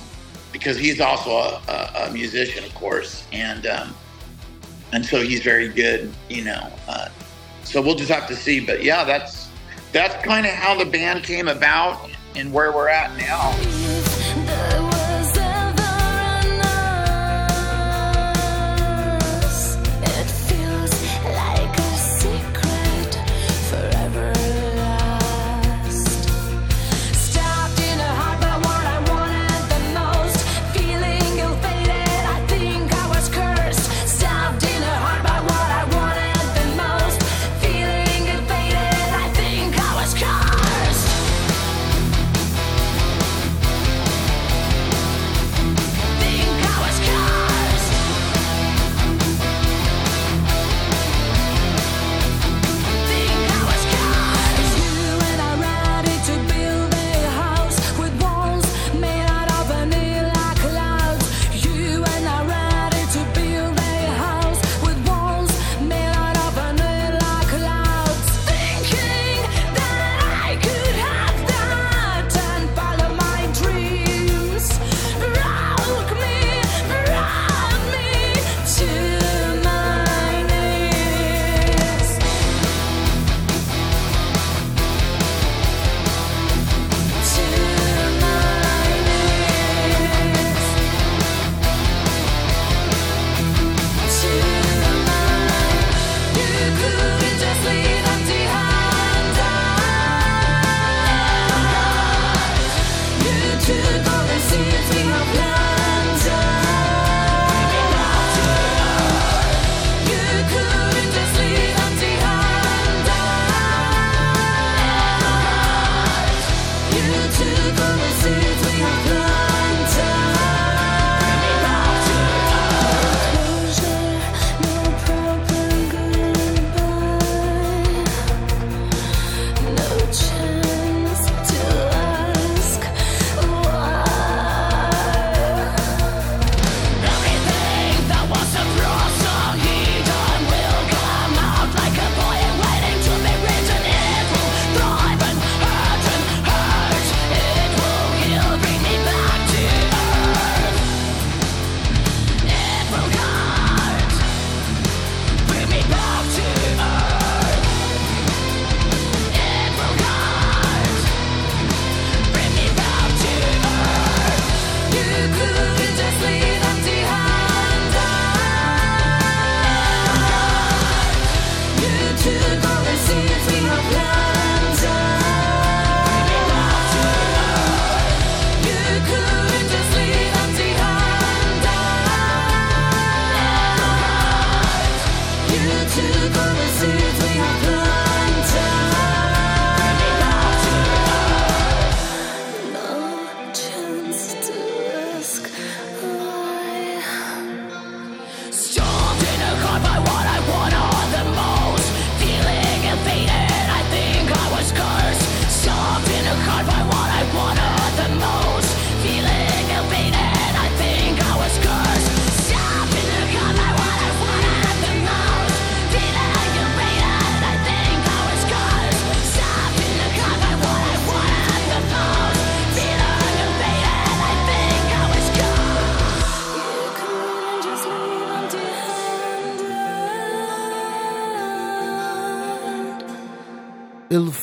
[0.51, 3.95] because he's also a, a, a musician of course and um
[4.93, 7.07] and so he's very good you know uh
[7.63, 9.49] so we'll just have to see but yeah that's
[9.91, 14.90] that's kind of how the band came about and where we're at now.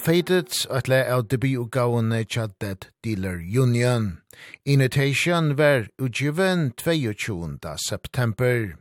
[0.08, 4.22] Faded, at le av debutgavene tja Dead Dealer Union.
[4.64, 7.58] Invitation var utgiven 22.
[7.76, 8.76] september.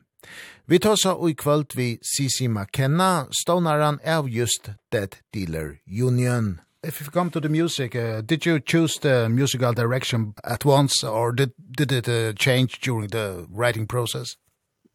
[0.65, 6.61] Vi tar så i kvöld vi Sisi McKenna, stånaren av just Dead Dealer Union.
[6.81, 11.03] If you come to the music, uh, did you choose the musical direction at once
[11.03, 14.37] or did, did it uh, change during the writing process?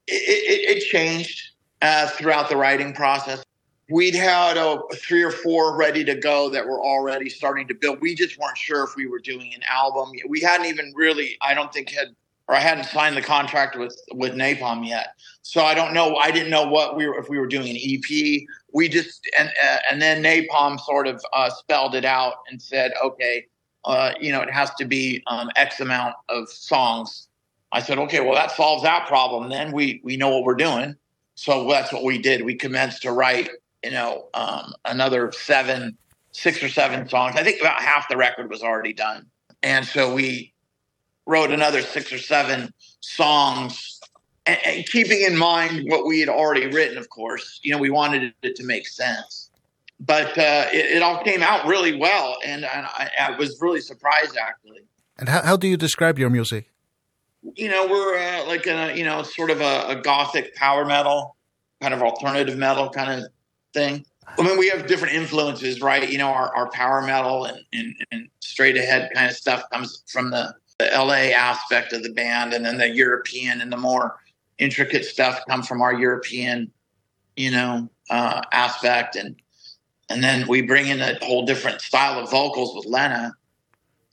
[0.07, 1.53] It, it, it changed
[1.83, 3.45] uh, throughout the writing process
[3.91, 8.01] we'd had a three or four ready to go that were already starting to build.
[8.01, 10.13] We just weren't sure if we were doing an album.
[10.29, 12.15] We hadn't even really I don't think had
[12.49, 15.15] or I hadn't signed the contract with with Napalm yet.
[15.43, 17.77] So I don't know I didn't know what we were if we were doing an
[17.77, 18.43] EP.
[18.73, 22.93] We just and uh, and then Napalm sort of uh spelled it out and said,
[23.05, 23.47] "Okay,
[23.85, 27.29] uh you know, it has to be um X amount of songs."
[27.73, 29.51] I said, "Okay, well that solves that problem.
[29.51, 30.97] Then we we know what we're doing."
[31.35, 32.45] So that's what we did.
[32.45, 33.49] We commenced to write
[33.85, 35.97] you know, um, another seven,
[36.33, 37.37] six or seven songs.
[37.37, 39.27] I think about half the record was already done.
[39.63, 40.53] And so we
[41.27, 44.01] wrote another six or seven songs
[44.47, 47.91] and, and keeping in mind what we had already written, of course, you know, we
[47.91, 49.51] wanted it to make sense.
[50.01, 52.37] But uh, it, it all came out really well.
[52.45, 54.81] And, and I, I was really surprised, actually.
[55.19, 56.69] And how, how do you describe your music?
[57.55, 61.37] You know, we're uh, like, a, you know, sort of a, a gothic power metal,
[61.81, 63.31] kind of alternative metal kind of
[63.73, 64.05] thing.
[64.39, 66.09] I mean, we have different influences, right?
[66.09, 70.03] You know, our our power metal and and, and straight ahead kind of stuff comes
[70.09, 74.19] from the the LA aspect of the band and then the European and the more
[74.59, 76.71] intricate stuff come from our European,
[77.37, 79.37] you know, uh aspect and
[80.09, 83.35] and then we bring in a whole different style of vocals with Lena.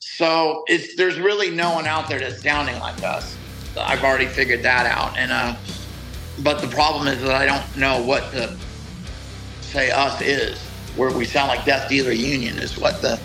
[0.02, 3.36] So, it's there's really no one out there that's sounding like us.
[3.78, 5.56] I've already figured that out and uh
[6.42, 8.56] but the problem is that I don't know what the
[9.70, 10.58] say us is
[10.96, 13.16] where we sound like Death Dealer Union is what the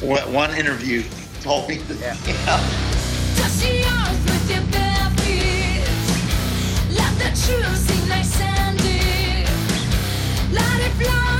[0.00, 1.02] what one interview
[1.40, 1.78] told me.
[1.78, 2.14] That, yeah.
[2.24, 2.60] You know?
[3.34, 3.82] Touch the
[4.30, 5.82] with your bare feet.
[6.96, 9.44] Let the truth sing like sandy.
[10.54, 11.35] Let it fly.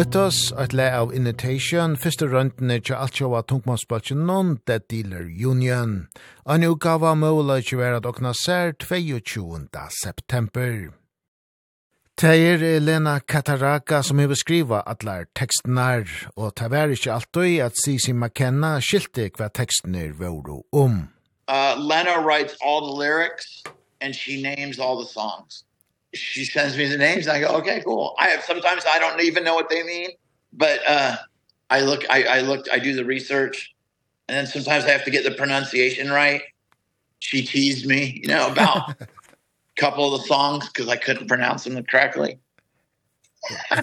[0.00, 4.22] Mythos, et le av Invitation, første røntene til alt sjåa tungmannsbøtjen
[4.64, 6.08] Dead Dealer Union.
[6.48, 9.68] En utgave av måla ikke være at åkna sær 22.
[10.00, 10.94] september.
[12.16, 18.14] Teier Lena Kataraka som hever skriva atlar tekstnar, og det var ikke alltid at Sisi
[18.16, 21.10] McKenna skilte hva tekstnar vore om.
[21.46, 23.62] Uh, Lena writes all the lyrics,
[24.00, 25.64] and she names all the songs
[26.14, 28.14] she sends me the names and I go, okay, cool.
[28.18, 30.10] I have, sometimes I don't even know what they mean,
[30.52, 31.16] but, uh,
[31.68, 33.74] I look, I, I looked, I do the research
[34.28, 36.42] and then sometimes I have to get the pronunciation right.
[37.20, 39.08] She teased me, you know, about a
[39.76, 42.38] couple of the songs cause I couldn't pronounce them correctly.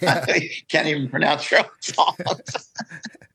[0.01, 0.25] Yeah.
[0.69, 2.73] Can't even pronounce your own songs.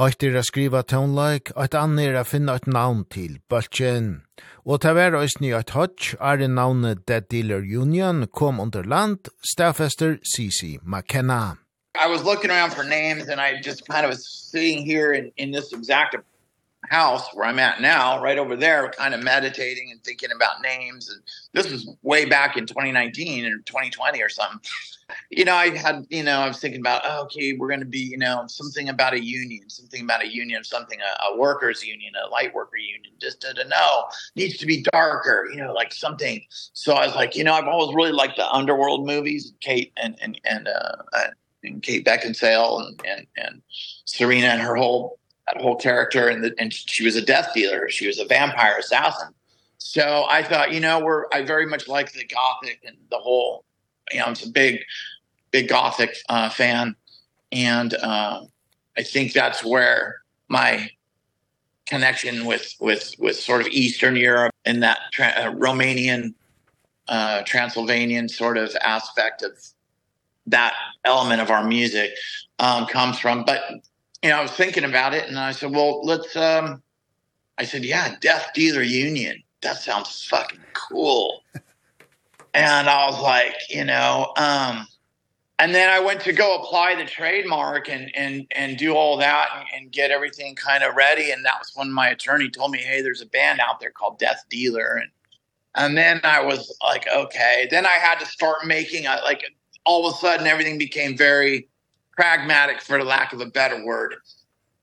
[0.00, 4.22] Eitt er a skriva tonleik, eitt annet er a finna eit navn til Bölkjen.
[4.64, 10.16] Og ta vera eisni eit hodj, er navnet Dead Dealer Union kom under land, stafester
[10.24, 11.58] Sisi McKenna.
[11.94, 15.30] I was looking around for names and I just kind of was sitting here in,
[15.36, 16.16] in this exact
[16.88, 21.10] house where I'm at now, right over there, kind of meditating and thinking about names.
[21.10, 21.20] And
[21.52, 24.60] this was way back in 2019 or 2020 or something
[25.30, 27.86] you know, I had, you know, I was thinking about, oh, okay, we're going to
[27.86, 31.84] be, you know, something about a union, something about a union, something, a, a workers
[31.84, 34.04] union, a light worker union, just to know,
[34.36, 36.42] needs to be darker, you know, like something.
[36.50, 40.16] So I was like, you know, I've always really liked the underworld movies, Kate and,
[40.20, 41.28] and, and, uh,
[41.64, 43.62] and Kate Beckinsale and, and, and
[44.04, 45.18] Serena and her whole,
[45.52, 46.28] that whole character.
[46.28, 47.88] And, the, and she was a death dealer.
[47.88, 49.32] She was a vampire assassin.
[49.78, 53.64] So I thought, you know, we're, I very much like the Gothic and the whole,
[54.12, 54.80] you know, I'm a big,
[55.50, 56.94] big Gothic uh, fan.
[57.50, 58.44] And uh,
[58.96, 60.16] I think that's where
[60.48, 60.90] my
[61.86, 66.34] connection with, with, with sort of Eastern Europe and that tra uh, Romanian,
[67.08, 69.52] uh, Transylvanian sort of aspect of
[70.46, 72.12] that element of our music
[72.58, 73.44] um, comes from.
[73.44, 73.60] But,
[74.22, 76.82] you know, I was thinking about it and I said, well, let's, um,
[77.58, 79.42] I said, yeah, Death Dealer Union.
[79.60, 81.42] That sounds fucking cool
[82.54, 84.86] and I was like, you know, um
[85.58, 89.48] and then I went to go apply the trademark and and and do all that
[89.56, 92.78] and, and get everything kind of ready and that was when my attorney told me,
[92.78, 95.10] "Hey, there's a band out there called Death Dealer." And
[95.74, 99.44] and then I was like, "Okay." Then I had to start making a, like
[99.84, 101.68] all of a sudden everything became very
[102.12, 104.16] pragmatic for the lack of a better word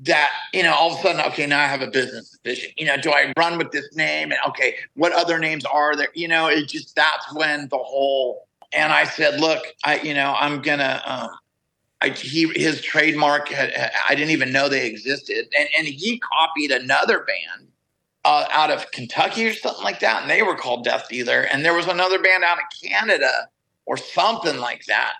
[0.02, 2.86] that you know all of a sudden okay now I have a business vision you
[2.86, 4.32] know do I run with this name?
[4.32, 6.08] And okay what other names are there?
[6.14, 10.36] You know it just that's when the whole and I said look I you know
[10.40, 11.30] I'm going to um
[12.02, 15.48] I he his trademark had, had, I didn't even know they existed.
[15.58, 17.68] And and he copied another band
[18.24, 21.42] uh out of Kentucky or something like that and they were called Death Dealer.
[21.52, 23.50] And there was another band out of Canada
[23.86, 25.16] or something like that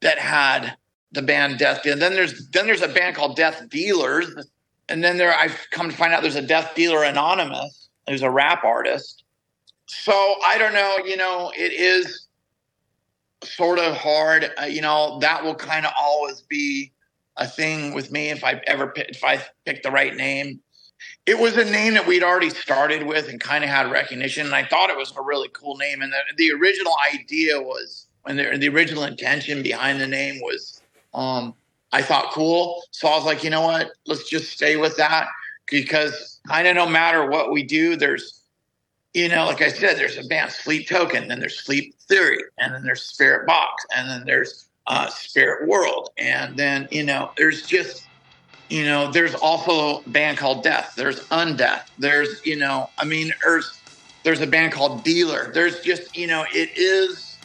[0.00, 0.76] that had
[1.12, 1.94] the band Death Dealer.
[1.94, 4.34] And then there's then there's a band called Death Dealers,
[4.88, 8.30] and then there I've come to find out there's a Death Dealer Anonymous, who's a
[8.30, 9.24] rap artist.
[9.86, 10.12] So
[10.44, 12.26] I don't know, you know, it is
[13.44, 16.92] sort of hard, uh, you know, that will kind of always be
[17.36, 20.60] a thing with me if I ever if I pick the right name.
[21.26, 24.54] It was a name that we'd already started with and kind of had recognition and
[24.54, 28.38] I thought it was a really cool name and the, the original idea was and
[28.38, 30.75] the, the original intention behind the name was
[31.16, 31.54] um
[31.92, 32.82] I thought cool.
[32.92, 33.90] So I was like, you know what?
[34.06, 35.28] Let's just stay with that
[35.70, 38.42] because I know no matter what we do, there's
[39.14, 42.84] you know, like I said, there's advanced sleep token, then there's sleep theory, and then
[42.84, 48.10] there's spirit box, and then there's uh spirit world, and then, you know, there's just
[48.68, 53.32] you know, there's also a band called Death, there's Undeath, there's, you know, I mean,
[53.42, 53.82] there's
[54.24, 55.52] there's a band called Dealer.
[55.54, 57.35] There's just, you know, it is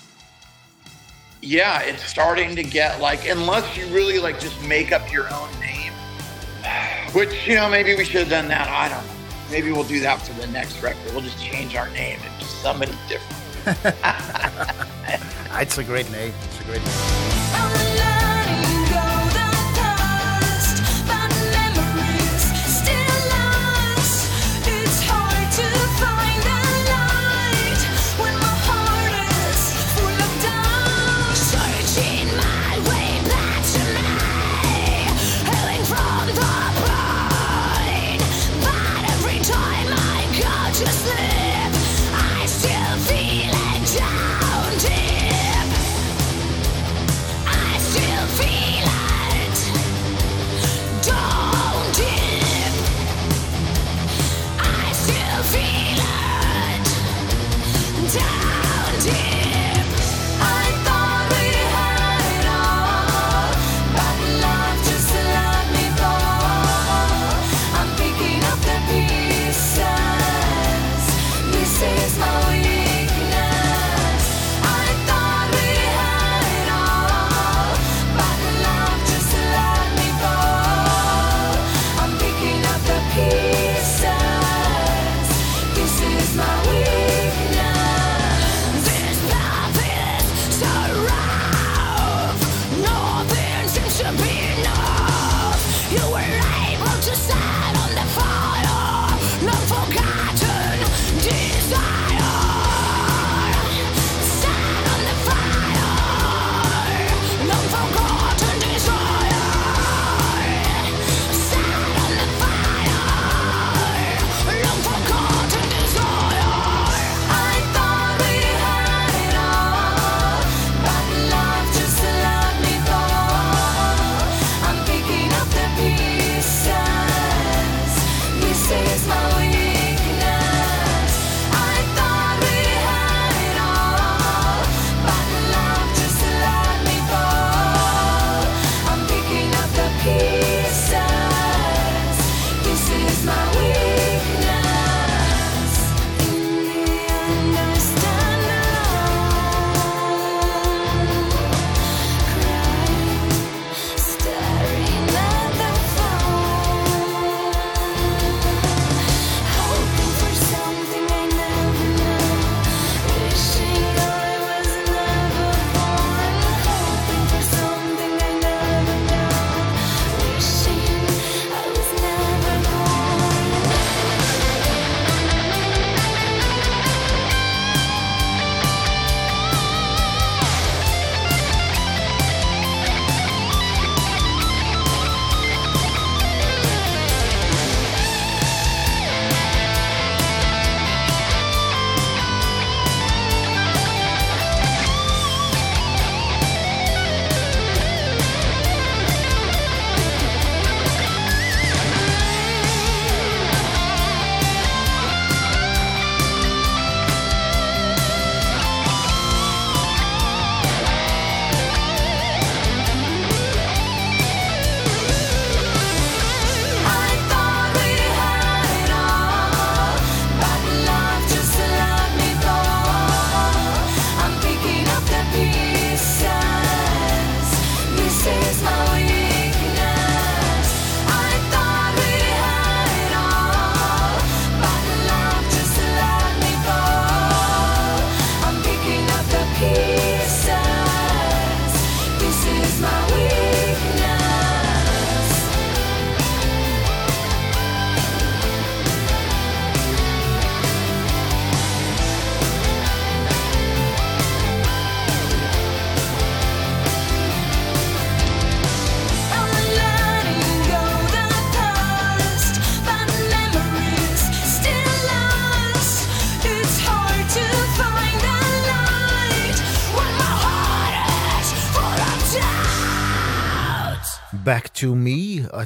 [1.41, 5.49] yeah, it's starting to get like unless you really like just make up your own
[5.59, 5.93] name,
[7.13, 8.67] which you know maybe we should have done that.
[8.69, 9.13] I don't know.
[9.49, 11.11] Maybe we'll do that for the next record.
[11.11, 13.41] We'll just change our name into somebody different.
[15.61, 16.33] it's a great name.
[16.43, 17.90] It's a great name.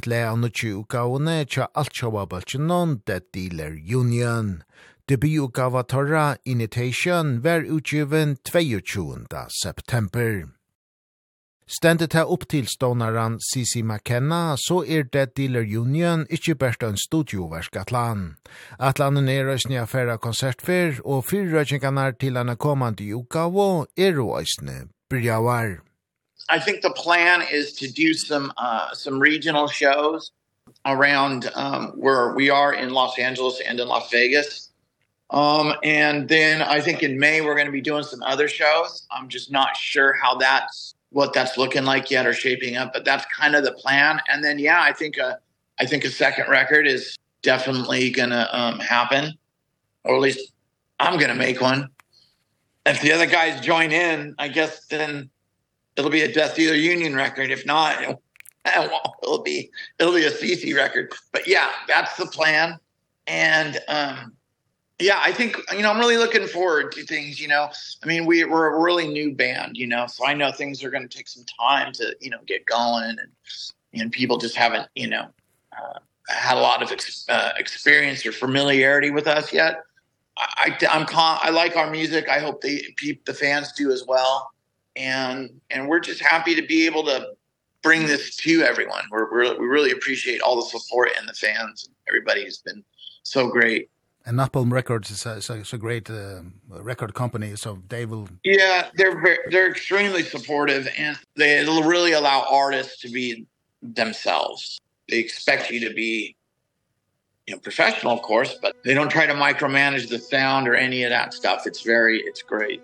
[0.06, 4.62] slag av nødtje utgavene tja alt sjåa balkjennom The Dealer Union.
[5.08, 9.26] Debututgava Torra initation ver utgiven 22.
[9.62, 10.46] september.
[11.66, 13.82] Stendet her opp til stånaren C.C.
[13.82, 18.36] McKenna, så er Dead Dealer Union ikkje bært en studioversk atlan.
[18.78, 25.80] Atlanen er òsne affæra konsertfer, og fyrrøkjengarna til anna kommande i utgavo er òsne brjavar.
[26.48, 30.32] I think the plan is to do some uh some regional shows
[30.84, 34.70] around um where we are in Los Angeles and in Las Vegas.
[35.30, 39.06] Um and then I think in May we're going to be doing some other shows.
[39.10, 43.04] I'm just not sure how that's what that's looking like yet or shaping up, but
[43.04, 44.20] that's kind of the plan.
[44.28, 45.38] And then yeah, I think a
[45.80, 49.34] I think a second record is definitely going to um happen
[50.04, 50.52] or at least
[51.00, 51.90] I'm going to make one.
[52.86, 55.28] If the other guys join in, I guess then
[55.96, 57.50] it'll be a Death Dealer Union record.
[57.50, 58.02] If not,
[59.22, 61.12] it'll, be it'll be a CC record.
[61.32, 62.78] But yeah, that's the plan.
[63.26, 64.32] And um
[64.98, 67.68] yeah, I think you know I'm really looking forward to things, you know.
[68.02, 70.06] I mean, we we're a really new band, you know.
[70.06, 73.16] So I know things are going to take some time to, you know, get going
[73.18, 73.28] and
[73.92, 75.26] and people just haven't, you know,
[75.76, 75.98] uh
[76.28, 79.82] had a lot of ex uh, experience or familiarity with us yet.
[80.38, 82.28] I, I I'm con I like our music.
[82.28, 82.94] I hope they
[83.26, 84.50] the fans do as well
[84.96, 87.28] and and we're just happy to be able to
[87.82, 89.04] bring this to everyone.
[89.10, 91.88] We're, we're we really appreciate all the support and the fans.
[92.08, 92.82] everybody has been
[93.22, 93.90] so great.
[94.24, 98.06] And Napalm Records is a, is a, is a great uh, record company, so they
[98.06, 98.28] will...
[98.42, 103.46] Yeah, they're very, they're extremely supportive, and they really allow artists to be
[103.82, 104.80] themselves.
[105.08, 106.34] They expect you to be
[107.46, 111.04] you know professional of course but they don't try to micromanage the sound or any
[111.04, 112.82] of that stuff it's very it's great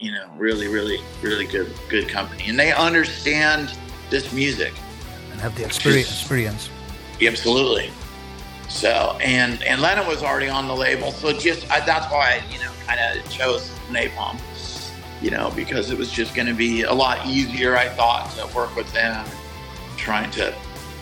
[0.00, 2.44] you know, really, really, really good, good company.
[2.46, 3.76] And they understand
[4.10, 4.72] this music.
[5.32, 6.10] And have the experience.
[6.10, 6.70] experience.
[7.20, 7.90] Absolutely.
[8.68, 11.10] So, and, and Lennon was already on the label.
[11.10, 14.38] So just, I, that's why you know, kind of chose Napalm,
[15.22, 18.54] you know, because it was just going to be a lot easier, I thought, to
[18.54, 19.26] work with them,
[19.96, 20.54] trying to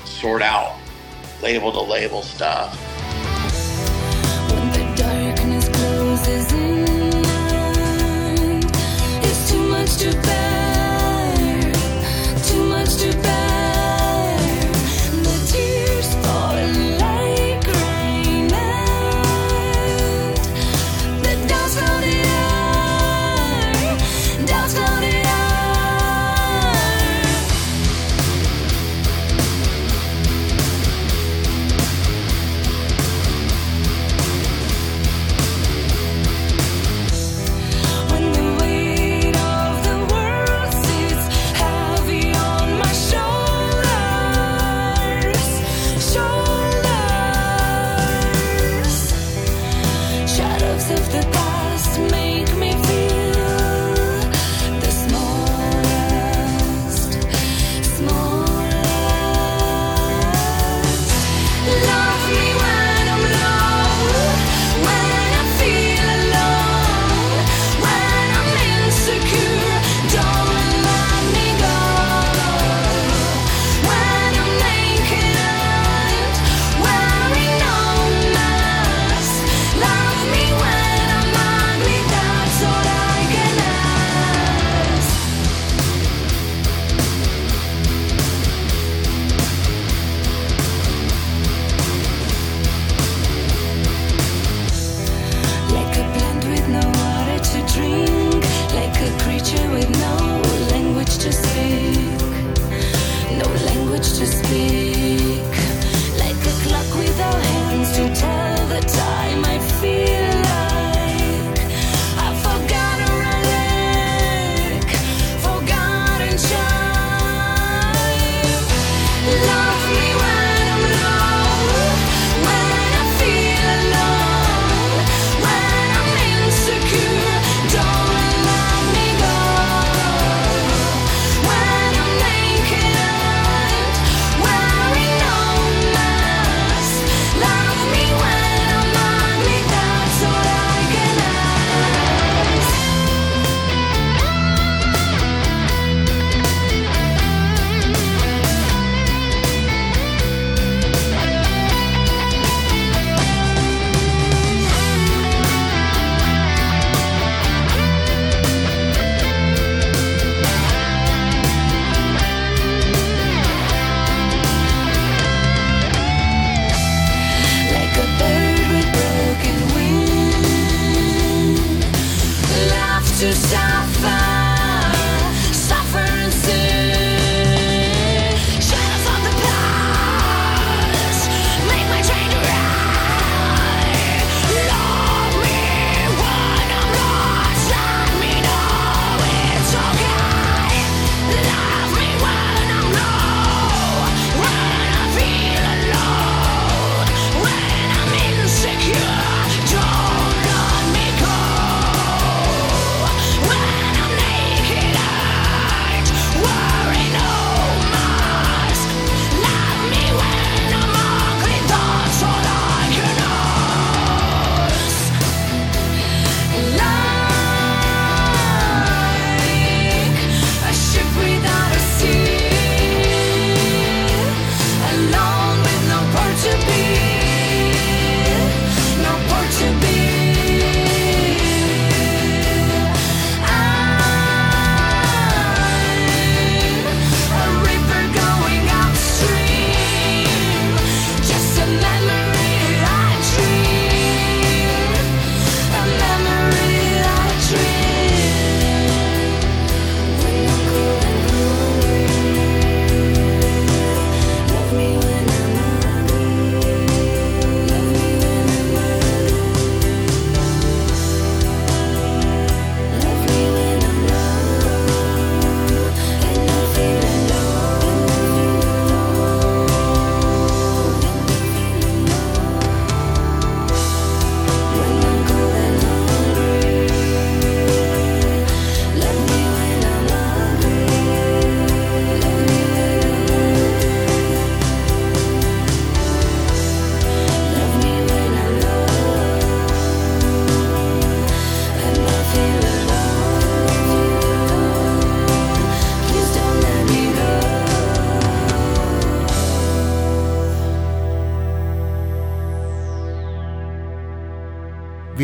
[0.04, 0.78] sort out
[1.42, 2.80] label to label stuff.
[9.86, 10.55] much too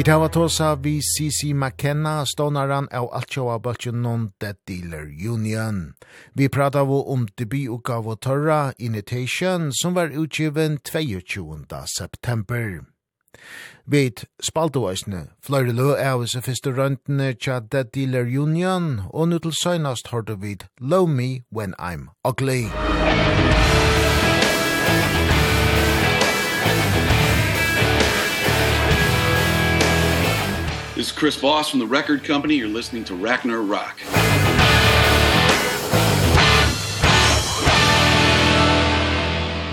[0.03, 5.95] Vi tar att vi CC McKenna stånaran av Altjoa Bötjenon The Dealer Union.
[6.33, 11.65] Vi pratar vi om debutgav og tørra, Invitation som var utgiven 22.
[11.99, 12.81] september.
[13.85, 14.13] Vi
[14.43, 15.05] spalte oss
[15.47, 16.97] flere lø av oss i första
[17.41, 22.67] tja The Dealer Union og nu til søgnast hørte vi Low Me When I'm Ugly.
[31.03, 32.55] This is Chris Voss from the record company.
[32.55, 33.99] You're listening to Ragnar Rock.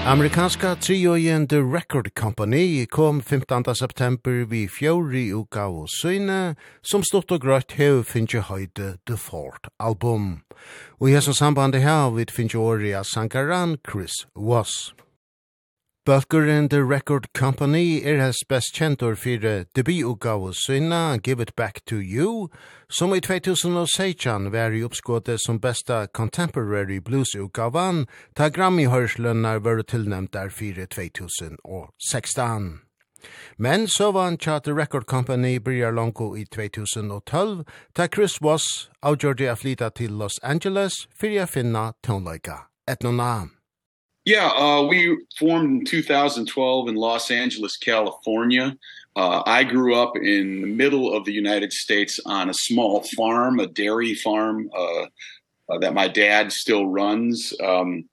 [0.05, 3.75] Amerikanska trioen The Record Company kom 15.
[3.75, 9.69] september vi fjóri uka og søyne, som stort og grøtt hev finnje høyde The Fort
[9.79, 10.41] album.
[10.99, 14.95] Og i hesson sambandi hev vi finnje åri av sankaran Chris Voss.
[16.09, 21.85] Bulker and the Record Company er hans best kjentor fyrir debututgave sinna Give It Back
[21.85, 22.49] to You,
[22.89, 30.33] som i 2016 var i oppskåte som besta contemporary blues utgavan, ta Grammy-hørslønnar var tilnæmt
[30.33, 32.79] der fyrir 2016.
[33.57, 37.63] Men så var han tja The Record Company byrjar langko i 2012,
[37.93, 42.65] ta Chris Voss avgjorde a flyta til Los Angeles fyrir a finna tonleika.
[42.87, 43.58] Et noen
[44.25, 48.75] Yeah, uh we formed in 2012 in Los Angeles, California.
[49.15, 53.59] Uh I grew up in the middle of the United States on a small farm,
[53.59, 55.03] a dairy farm uh,
[55.69, 57.53] uh that my dad still runs.
[57.63, 58.09] Um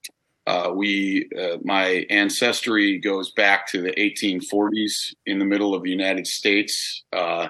[0.47, 5.91] uh we uh, my ancestry goes back to the 1840s in the middle of the
[5.91, 7.49] United States uh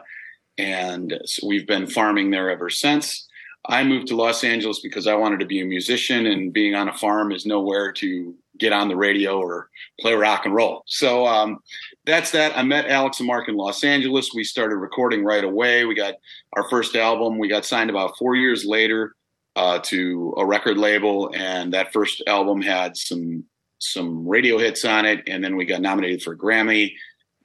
[0.58, 3.26] and so we've been farming there ever since.
[3.68, 6.88] I moved to Los Angeles because I wanted to be a musician and being on
[6.88, 9.68] a farm is nowhere to get on the radio or
[10.00, 10.82] play rock and roll.
[10.86, 11.58] So um
[12.04, 12.56] that's that.
[12.56, 14.30] I met Alex and Mark in Los Angeles.
[14.34, 15.84] We started recording right away.
[15.84, 16.14] We got
[16.54, 17.38] our first album.
[17.38, 19.14] We got signed about 4 years later
[19.56, 23.44] uh to a record label and that first album had some
[23.78, 26.92] some radio hits on it and then we got nominated for a Grammy.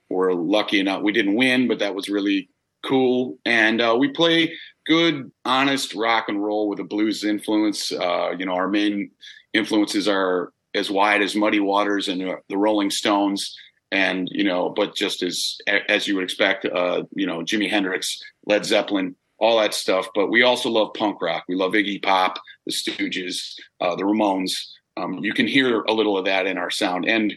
[0.09, 2.49] We're lucky enough we didn't win, but that was really
[2.83, 4.53] cool and uh we play
[4.85, 7.91] good honest rock and roll with a blues influence.
[7.91, 9.11] Uh you know, our main
[9.53, 13.55] influences are as wide as Muddy Waters and uh, the Rolling Stones
[13.91, 15.57] and you know but just as
[15.89, 20.29] as you would expect uh you know Jimi Hendrix, Led Zeppelin, all that stuff, but
[20.29, 21.43] we also love punk rock.
[21.47, 23.35] We love Iggy Pop, the Stooges,
[23.79, 24.51] uh the Ramones.
[24.97, 27.33] Um you can hear a little of that in our sound and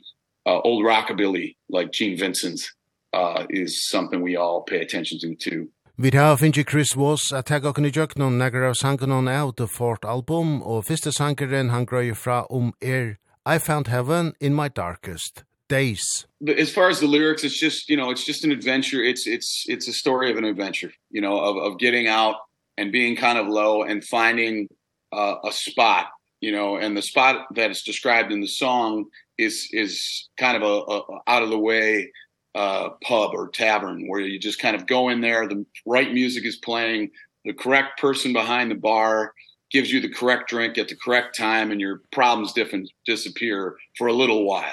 [0.46, 2.72] uh old rockabilly like Gene Vincent's
[3.12, 5.68] uh is something we all pay attention to too.
[5.96, 9.56] Vi har finnje Chris Voss at tega okkur i jøknum negra av sangen on out
[9.56, 13.14] the fort album, og fyrste sangeren han grøy fra om er
[13.46, 16.26] I found heaven in my darkest days.
[16.46, 19.02] As far as the lyrics it's just, you know, it's just an adventure.
[19.02, 22.36] It's it's it's a story of an adventure, you know, of of getting out
[22.78, 24.68] and being kind of low and finding
[25.12, 26.08] uh, a spot,
[26.40, 29.06] you know, and the spot that is described in the song
[29.36, 32.10] is is kind of a, a out of the way
[32.54, 36.44] uh pub or tavern where you just kind of go in there the right music
[36.44, 37.10] is playing
[37.44, 39.32] the correct person behind the bar
[39.74, 44.06] gives you the correct drink at the correct time and your problems different disappear for
[44.06, 44.72] a little while.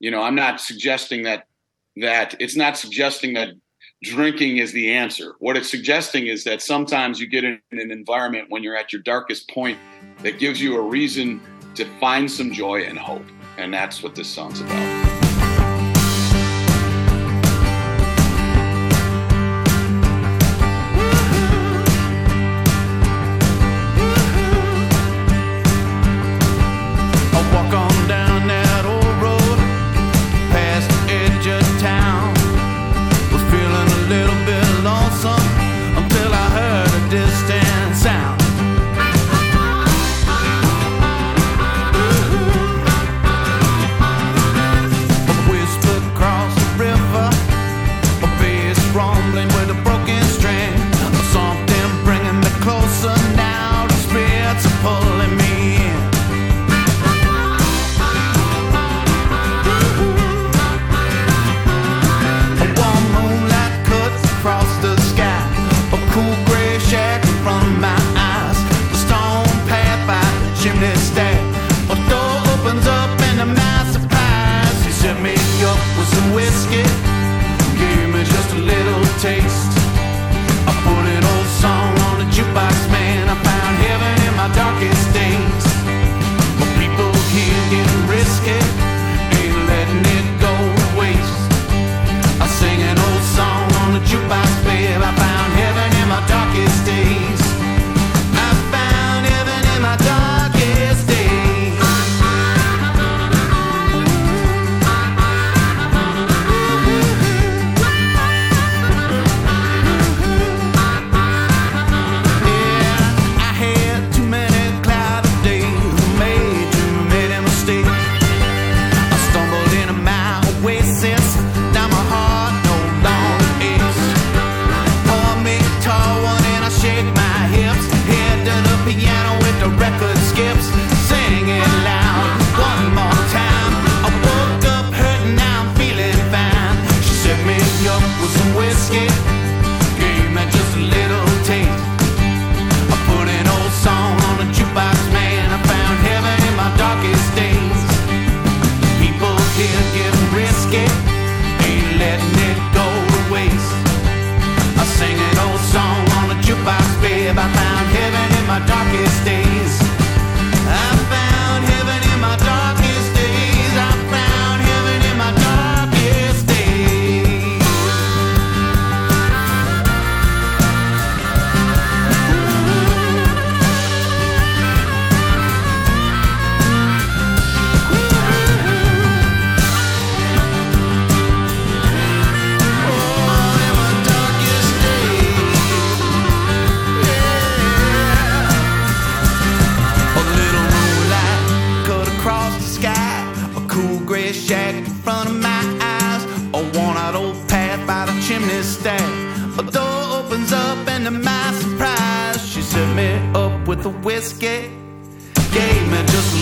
[0.00, 1.44] You know, I'm not suggesting that
[1.96, 3.50] that it's not suggesting that
[4.02, 5.34] drinking is the answer.
[5.40, 9.02] What it's suggesting is that sometimes you get in an environment when you're at your
[9.02, 9.78] darkest point
[10.22, 11.42] that gives you a reason
[11.74, 13.26] to find some joy and hope.
[13.58, 14.97] And that's what this song's about.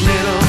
[0.06, 0.45] little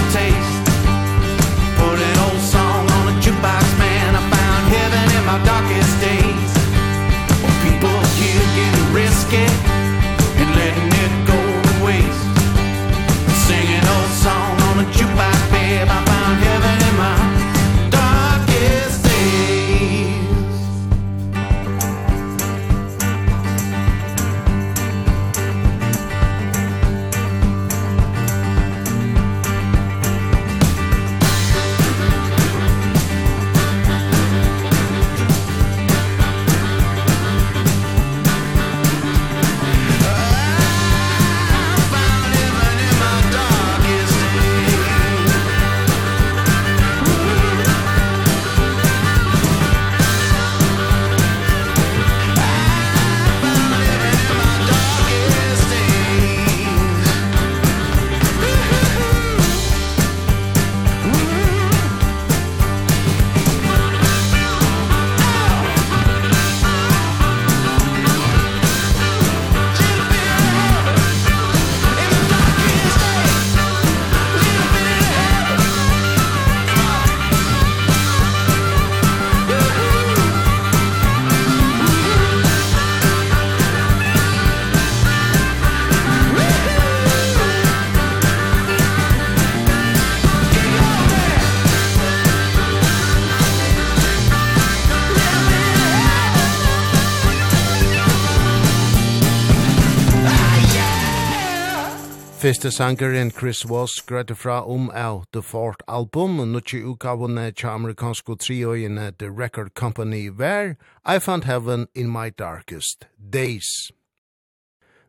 [102.48, 107.68] Fyrste sangeren Chris Voss grøyde fra om av The Fort Album, og nukki utgavene til
[107.68, 113.92] amerikansko trioene The Record Company var I Found Heaven in My Darkest Days.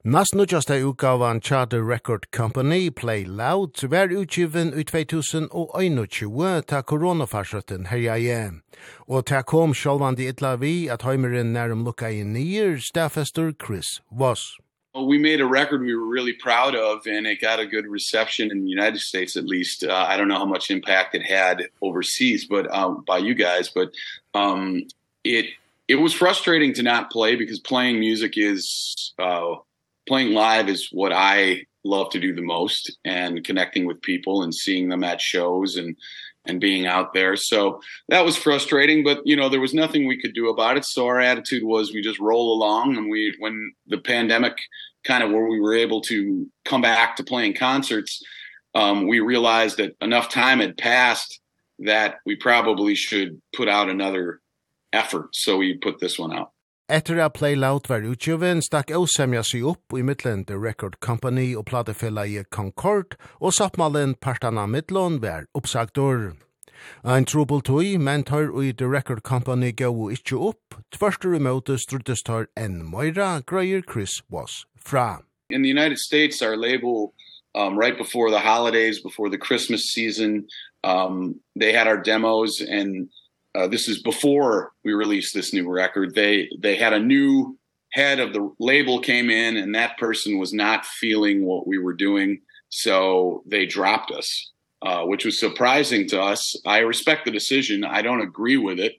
[0.05, 7.87] Nas nukkaste utgavan til The Record Company, Play Loud, var utgiven i 2021 til koronafarsøtten
[7.87, 8.53] herja jeg.
[9.07, 14.59] Og ta kom sjálvandi itla vi at heimeren nærum lukka i nyer, stafester Chris Voss
[14.95, 17.87] well, we made a record we were really proud of and it got a good
[17.87, 19.85] reception in the United States at least.
[19.85, 23.69] Uh, I don't know how much impact it had overseas but um by you guys
[23.69, 23.91] but
[24.35, 24.85] um
[25.25, 25.47] it
[25.89, 29.57] it was frustrating to not play because playing music is uh
[30.07, 34.55] playing live is what I love to do the most and connecting with people and
[34.55, 35.97] seeing them at shows and
[36.49, 37.37] and being out there.
[37.37, 40.85] So that was frustrating, but you know, there was nothing we could do about it.
[40.85, 44.57] So our attitude was we just roll along and we when the pandemic
[45.05, 48.23] kind of where we were able to come back to playing concerts,
[48.75, 51.41] um we realized that enough time had passed
[51.79, 54.41] that we probably should put out another
[54.93, 55.35] effort.
[55.35, 56.51] So we put this one out.
[56.91, 61.51] Etter at Play Loud var utgiven, stakk Osemja seg opp i middelen The Record Company
[61.53, 66.33] og platefellegi Concord, og sappmalen partana middelen var oppsagtor.
[67.05, 71.77] Ein trubel tui, men tar ui The Record Company gau ikkje opp, tverstur i møte
[71.77, 75.21] struttest tøyr enn Moira, greier Chris was fra.
[75.51, 77.13] In the United States, our label,
[77.55, 80.49] um, right before the holidays, before the Christmas season,
[80.85, 83.11] um, they had our demos and
[83.59, 86.15] uh, this is before we released this new record.
[86.15, 87.59] They they had a new
[87.93, 91.95] head of the label came in and that person was not feeling what we were
[91.95, 92.41] doing.
[92.69, 94.53] So they dropped us
[94.83, 96.55] uh which was surprising to us.
[96.67, 97.85] I respect the decision.
[97.85, 98.95] I don't agree with it.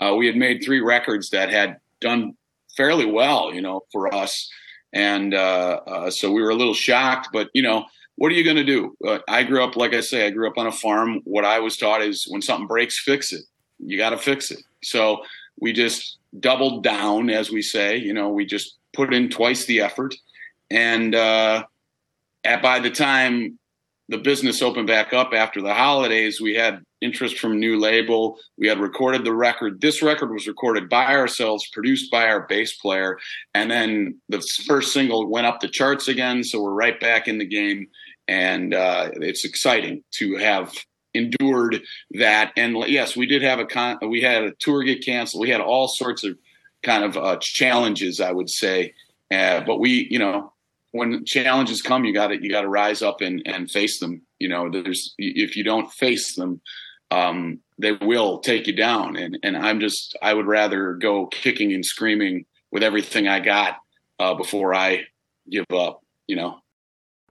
[0.00, 2.34] Uh we had made three records that had done
[2.76, 4.48] fairly well you know for us.
[4.92, 7.86] And uh, uh so we were a little shocked but you know
[8.16, 8.94] what are you going to do?
[9.04, 11.20] Uh, i grew up like i say i grew up on a farm.
[11.24, 13.44] What i was taught is when something breaks fix it
[13.84, 14.62] you got to fix it.
[14.82, 15.22] So
[15.60, 19.80] we just doubled down as we say, you know, we just put in twice the
[19.80, 20.14] effort.
[20.70, 21.64] And uh
[22.44, 23.58] at by the time
[24.08, 28.38] the business opened back up after the holidays we had interest from new label.
[28.56, 29.82] We had recorded the record.
[29.82, 33.18] This record was recorded by ourselves produced by our bass player.
[33.54, 36.42] And then the first single went up the charts again.
[36.42, 37.88] So we're right back in the game.
[38.26, 40.72] And uh it's exciting to have
[41.14, 41.82] endured
[42.12, 42.52] that.
[42.56, 45.42] And yes we did have a con we had a tour get canceled.
[45.42, 46.36] We had all sorts of
[46.82, 48.92] kind of uh challenges i would say.
[49.30, 50.52] Uh but we you know
[50.92, 54.22] when challenges come you got to you got to rise up and and face them.
[54.38, 56.60] You know there's if you don't face them
[57.10, 59.16] um they will take you down.
[59.16, 63.78] And and i'm just i would rather go kicking and screaming with everything i got
[64.18, 65.04] uh before i
[65.50, 66.60] give up you know?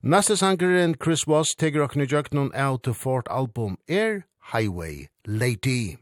[0.05, 5.95] Neste sangeren Chris Voss teger okken i jøknen av til Fort album er Highway Lady.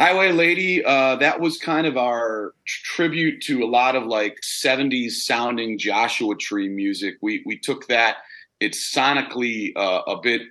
[0.00, 5.12] Highway Lady, uh, that was kind of our tribute to a lot of like 70s
[5.12, 7.14] sounding Joshua Tree music.
[7.22, 8.16] We we took that
[8.58, 10.42] it's sonically uh, a bit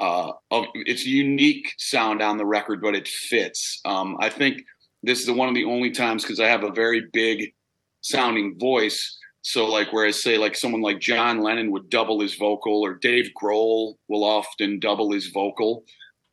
[0.00, 3.82] uh of it's unique sound on the record but it fits.
[3.84, 4.62] Um I think
[5.02, 7.52] this is one of the only times cuz I have a very big
[8.00, 12.80] sounding voice So like whereas say like someone like John Lennon would double his vocal
[12.80, 15.84] or Dave Grohl will often double his vocal.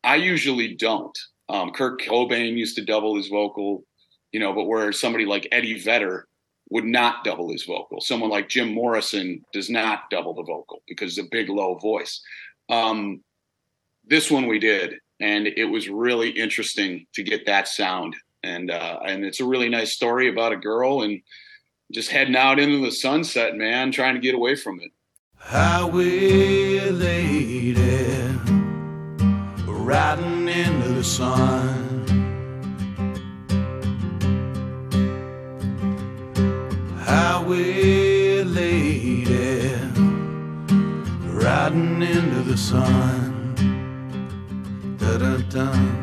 [0.03, 1.17] I usually don't.
[1.49, 3.83] Um Kurt Cobain used to double his vocal,
[4.31, 6.27] you know, but where somebody like Eddie Vedder
[6.69, 7.99] would not double his vocal.
[7.99, 12.21] Someone like Jim Morrison does not double the vocal because it's a big low voice.
[12.69, 13.21] Um
[14.05, 18.99] this one we did and it was really interesting to get that sound and uh
[19.05, 21.21] and it's a really nice story about a girl and
[21.91, 24.91] just heading out into the sunset, man, trying to get away from it.
[25.35, 27.73] Highway lady
[29.65, 31.88] Riding into the sun.
[36.99, 39.26] Highway lady
[41.26, 43.38] Riding into the sun.
[44.97, 46.01] Da-da-dum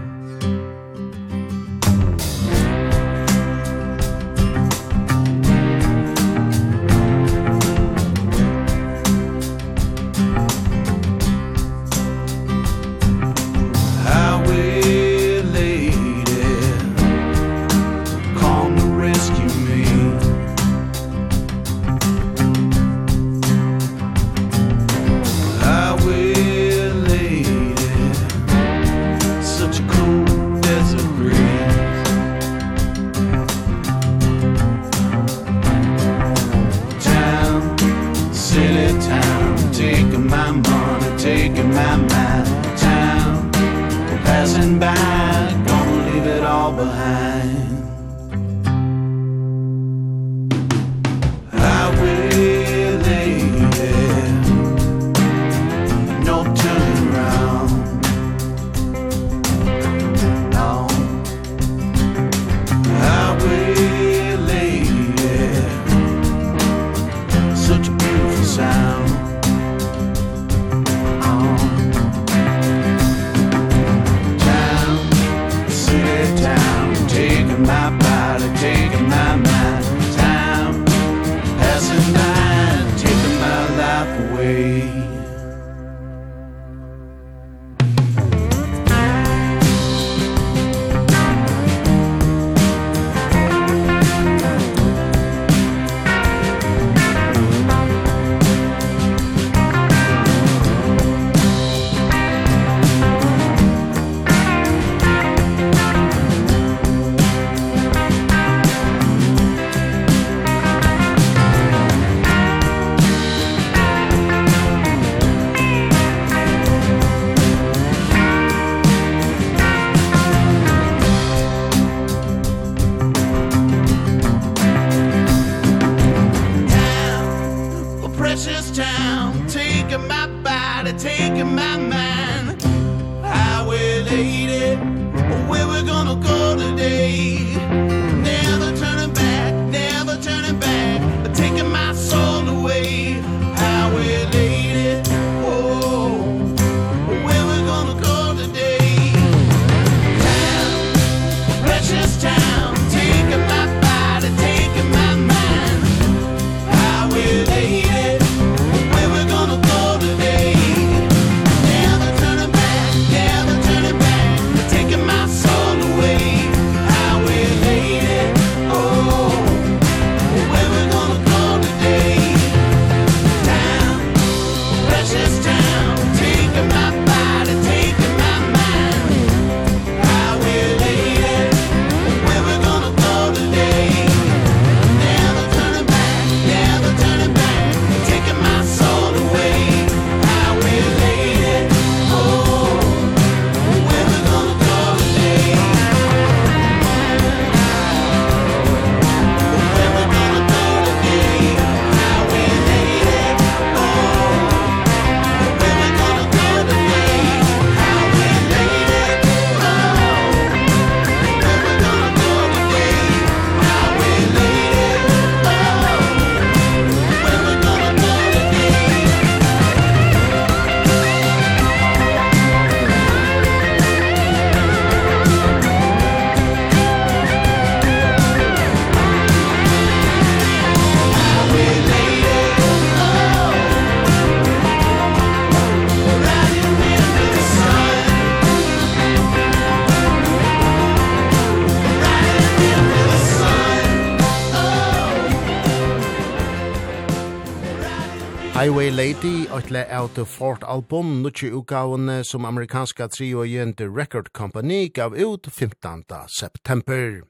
[248.89, 254.33] Runaway Lady, ætla av The Fort Album, nutje utgavene som amerikanska trio igjen The Record
[254.33, 256.05] Company gav ut 15.
[256.41, 257.23] september.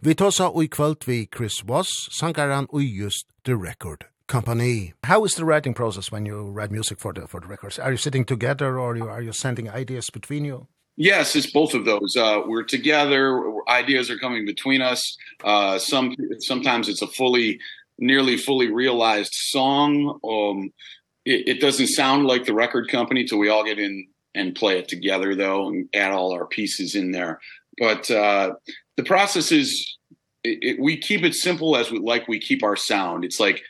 [0.00, 1.88] Vi tåsa ui kvöld vi Chris Voss,
[2.20, 4.92] sangaran ui just The Record Company.
[5.02, 7.78] How is the writing process when you write music for the, for the records?
[7.78, 10.66] Are you sitting together or you, are you sending ideas between you?
[10.96, 12.16] Yes, it's both of those.
[12.16, 15.16] Uh we're together, ideas are coming between us.
[15.44, 17.60] Uh some sometimes it's a fully
[17.98, 20.18] nearly fully realized song.
[20.24, 20.72] Um
[21.24, 24.78] it, it doesn't sound like the record company till we all get in and play
[24.78, 27.40] it together though and add all our pieces in there.
[27.78, 28.54] But uh
[28.96, 29.96] the process is
[30.44, 33.24] it, it, we keep it simple as we like we keep our sound.
[33.24, 33.62] It's like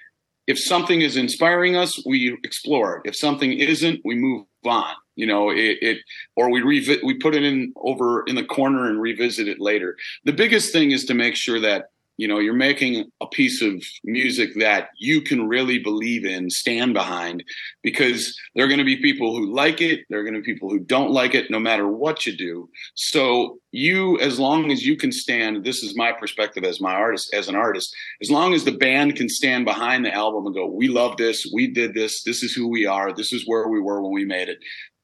[0.46, 3.08] if something is inspiring us we explore it.
[3.08, 5.98] If something isn't we move on you know it it
[6.36, 9.96] or we revi we put it in over in the corner and revisit it later.
[10.24, 13.82] The biggest thing is to make sure that you know you're making a piece of
[14.04, 17.42] music that you can really believe in stand behind
[17.82, 20.78] because there're going to be people who like it there're going to be people who
[20.78, 22.68] don't like it no matter what you do.
[22.94, 27.32] So you as long as you can stand this is my perspective as my artist
[27.32, 30.66] as an artist as long as the band can stand behind the album and go
[30.66, 33.78] we love this we did this this is who we are this is where we
[33.80, 34.58] were when we made it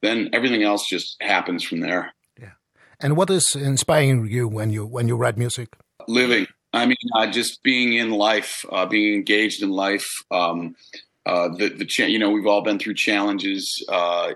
[0.05, 2.13] then everything else just happens from there.
[2.39, 2.53] Yeah.
[3.01, 5.77] And what is inspiring you when you when you write music?
[6.07, 6.47] Living.
[6.75, 10.75] I mean, uh, just being in life, uh, being engaged in life, um,
[11.25, 14.33] uh, the, the, you know, we've all been through challenges, uh,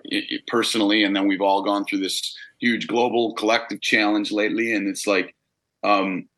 [0.47, 4.75] personally, and then we've all gone through this huge global collective challenge lately.
[4.75, 5.35] And it's like,
[5.85, 6.29] um,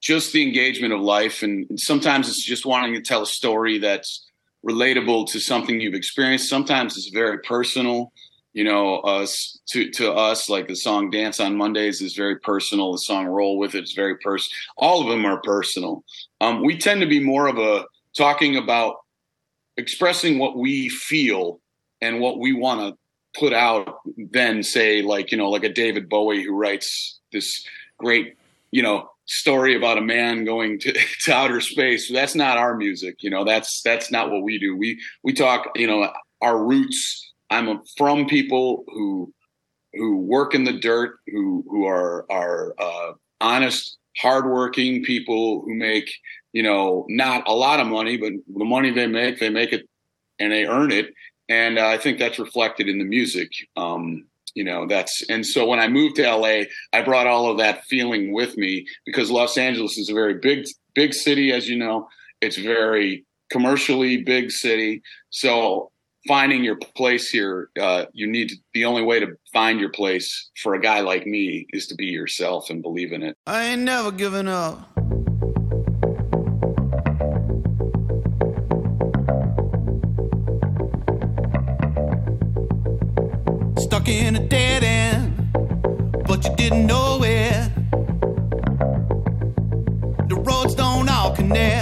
[0.00, 1.42] just the engagement of life.
[1.42, 4.26] And, and sometimes it's just wanting to tell a story that's
[4.66, 6.48] relatable to something you've experienced.
[6.48, 8.12] Sometimes it's very personal
[8.52, 12.92] you know us to to us like the song dance on mondays is very personal.
[12.92, 16.04] The song roll with it is very personal all of them are personal.
[16.40, 17.84] Um we tend to be more of a
[18.16, 18.96] talking about
[19.76, 21.60] expressing what we feel
[22.00, 22.98] and what we want to
[23.38, 24.00] put out
[24.32, 27.64] than say like you know like a david bowie who writes this
[27.98, 28.36] great
[28.72, 32.10] you know story about a man going to, to outer space.
[32.12, 34.76] That's not our music you know that's that's not what we do.
[34.76, 36.10] We we talk you know
[36.42, 39.32] our roots I'm from people who
[39.94, 46.10] who work in the dirt, who who are are uh honest, hardworking people who make,
[46.52, 49.88] you know, not a lot of money, but the money they make, they make it
[50.38, 51.12] and they earn it.
[51.48, 53.50] And uh, I think that's reflected in the music.
[53.76, 56.62] Um you know that's and so when i moved to la
[56.92, 60.66] i brought all of that feeling with me because los angeles is a very big
[60.94, 62.08] big city as you know
[62.40, 65.90] it's very commercially big city so
[66.28, 70.50] finding your place here uh you need to, the only way to find your place
[70.62, 73.36] for a guy like me is to be yourself and believe in it.
[73.46, 74.86] I ain't never given up.
[83.78, 85.40] Stuck in a dead end
[86.30, 87.70] but you didn't know it.
[90.28, 91.79] The roads don't all connect.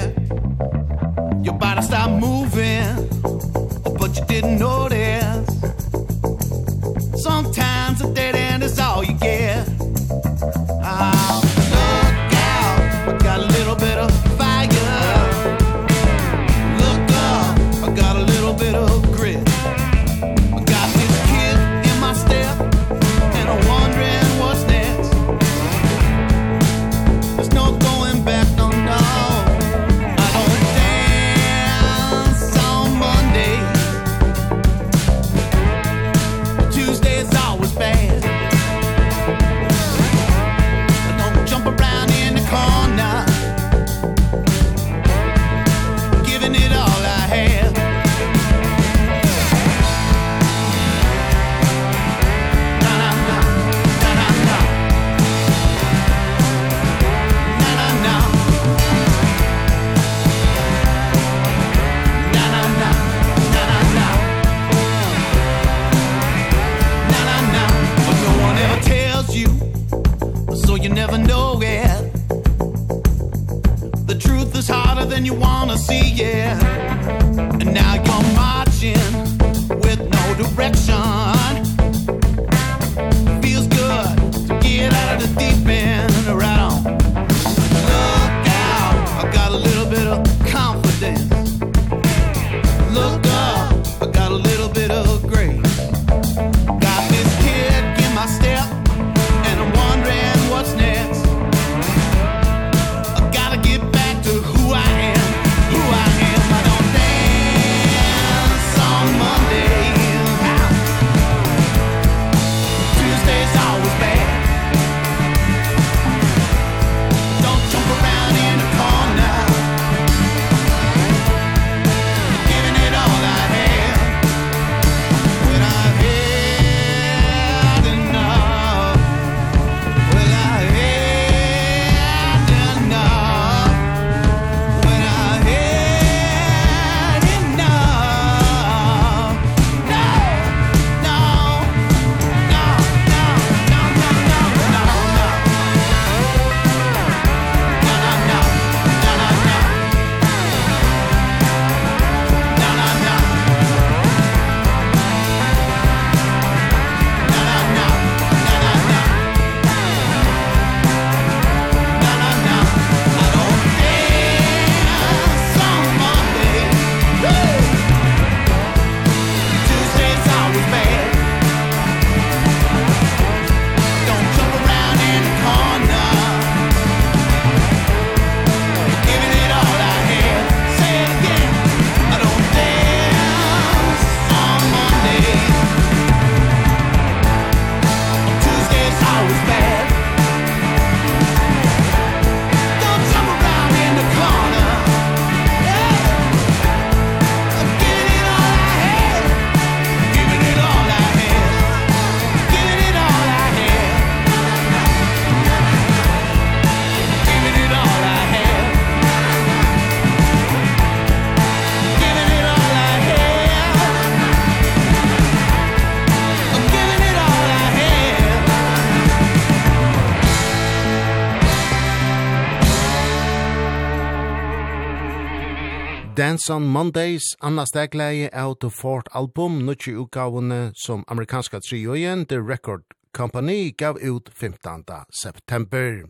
[226.49, 232.83] Sun Mondays, Anna Stegleie av The Fort Album, nutje utgavene som amerikanska trioen The Record
[233.12, 234.85] Company gav ut 15.
[235.23, 236.07] september.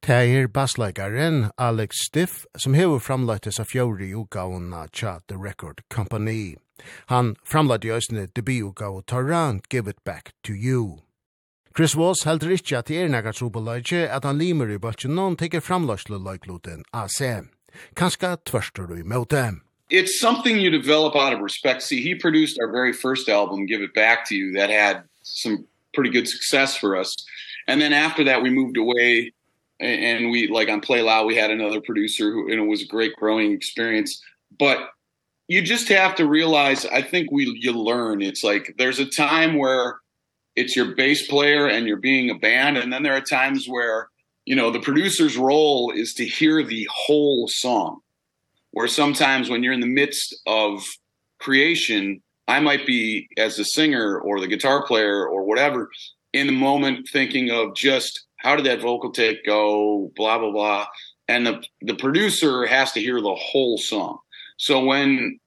[0.00, 6.56] Teir bassleikaren Alex Stiff som hever framleites av fjori utgavene tja The Record Company.
[7.12, 11.02] Han framleite i øsne debututgave Taran Give It Back To You.
[11.76, 15.36] Chris Walls heldur ikkje at det er nekka trobeleitje at han limer i bøtjen noen
[15.36, 17.12] teker framleisle leikloten av
[17.94, 19.60] kanska tvörstur i møte.
[19.90, 21.82] It's something you develop out of respect.
[21.82, 25.64] See, he produced our very first album, Give It Back to You, that had some
[25.94, 27.16] pretty good success for us.
[27.66, 29.32] And then after that, we moved away
[29.80, 32.86] and we like on Play Loud, we had another producer who and it was a
[32.86, 34.20] great growing experience.
[34.58, 34.90] But
[35.46, 39.56] you just have to realize I think we you learn it's like there's a time
[39.56, 39.98] where
[40.56, 44.08] it's your bass player and you're being a band and then there are times where
[44.48, 48.00] you know the producer's role is to hear the whole song.
[48.70, 50.82] Where sometimes when you're in the midst of
[51.38, 55.88] creation i might be as a singer or the guitar player or whatever
[56.32, 60.86] in the moment thinking of just how did that vocal take go blah blah blah.
[61.28, 64.18] And the the producer has to hear the whole song.
[64.56, 65.38] So when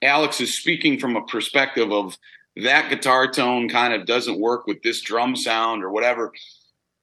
[0.00, 2.16] alex is speaking from a perspective of
[2.56, 6.32] that guitar tone kind of doesn't work with this drum sound or whatever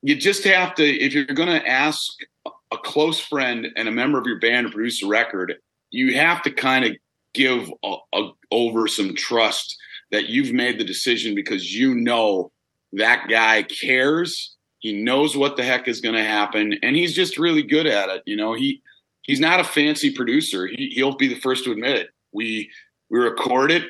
[0.02, 2.02] you just have to if you're going to ask
[2.46, 5.56] a close friend and a member of your band to produce a record,
[5.90, 6.94] you have to kind of
[7.34, 9.78] give a, a, over some trust
[10.12, 12.52] that you've made the decision because you know
[12.94, 14.56] that guy cares.
[14.80, 18.10] He knows what the heck is going to happen and he's just really good at
[18.10, 18.54] it, you know.
[18.54, 18.82] He
[19.22, 20.68] he's not a fancy producer.
[20.68, 22.10] He he'll be the first to admit it.
[22.32, 22.70] We
[23.10, 23.84] we record it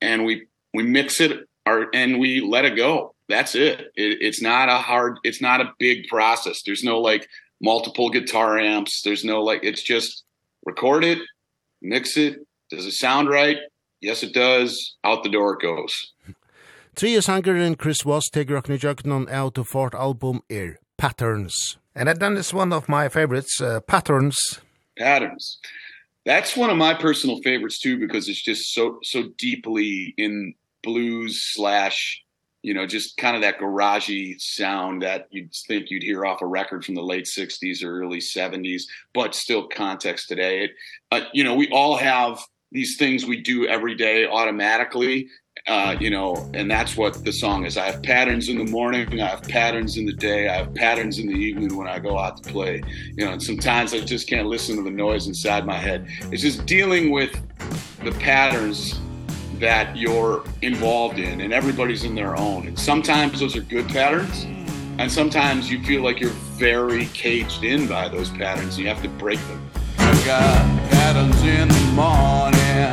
[0.00, 3.80] and we we mix it our and we let it go that's it.
[3.96, 6.62] it it's not a hard it's not a big process.
[6.62, 7.28] There's no like
[7.60, 9.02] multiple guitar amps.
[9.02, 10.24] There's no like it's just
[10.64, 11.18] record it
[11.82, 12.46] mix it.
[12.70, 13.58] Does it sound right?
[14.00, 14.96] Yes it does.
[15.04, 16.12] Out the door it goes.
[16.94, 21.78] Three sangeren Chris Was tegur okni jöknon out of fort album er Patterns.
[21.94, 24.38] And that done is one of my favorites uh, Patterns.
[24.98, 25.58] Patterns.
[26.24, 31.40] That's one of my personal favorites too because it's just so so deeply in blues
[31.54, 32.22] slash
[32.62, 36.46] you know just kind of that garagey sound that you'd think you'd hear off a
[36.46, 38.82] record from the late 60s or early 70s
[39.12, 40.64] but still context today.
[40.64, 40.70] It,
[41.10, 42.40] uh, you know we all have
[42.70, 45.28] these things we do every day automatically
[45.66, 47.76] uh you know and that's what the song is.
[47.76, 51.18] I have patterns in the morning i have patterns in the day i have patterns
[51.18, 52.82] in the evening when i go out to play
[53.18, 56.08] you know and sometimes i just can't listen to the noise inside my head.
[56.30, 57.38] It's just dealing with
[58.02, 58.98] the patterns
[59.62, 62.66] that you're involved in and everybody's in their own.
[62.66, 64.44] And sometimes those are good patterns
[64.98, 69.00] and sometimes you feel like you're very caged in by those patterns and you have
[69.02, 69.70] to break them.
[69.98, 72.90] I've got patterns in the morning,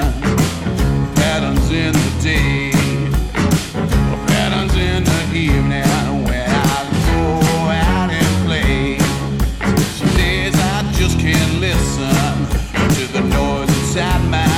[1.16, 2.70] patterns in the day,
[4.28, 7.50] patterns in the evening when I go
[7.90, 9.00] out and play.
[9.98, 12.46] Some days I just can't listen
[12.96, 14.49] to the noise inside my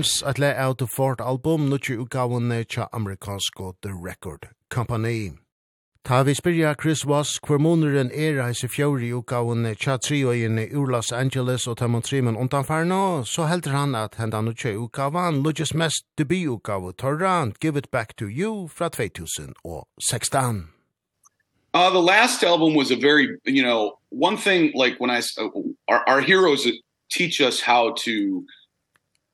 [0.00, 5.32] Rhymes, at le av The Fort album, nutje utgavene tja amerikansko The Record Company.
[6.04, 10.88] Ta vi spyrja Chris Voss hver måneren er heise i fjori utgavene tja triøyene ur
[10.88, 16.06] Los Angeles og Tamon Trimen undanfarno, så heldur han at henda nutje utgavan nutjes mest
[16.16, 20.68] debututgave Torran, Give It Back to You fra 2016.
[21.74, 25.48] Uh, the last album was a very, you know, one thing like when I, uh,
[25.88, 26.66] our, our heroes
[27.10, 28.46] teach us how to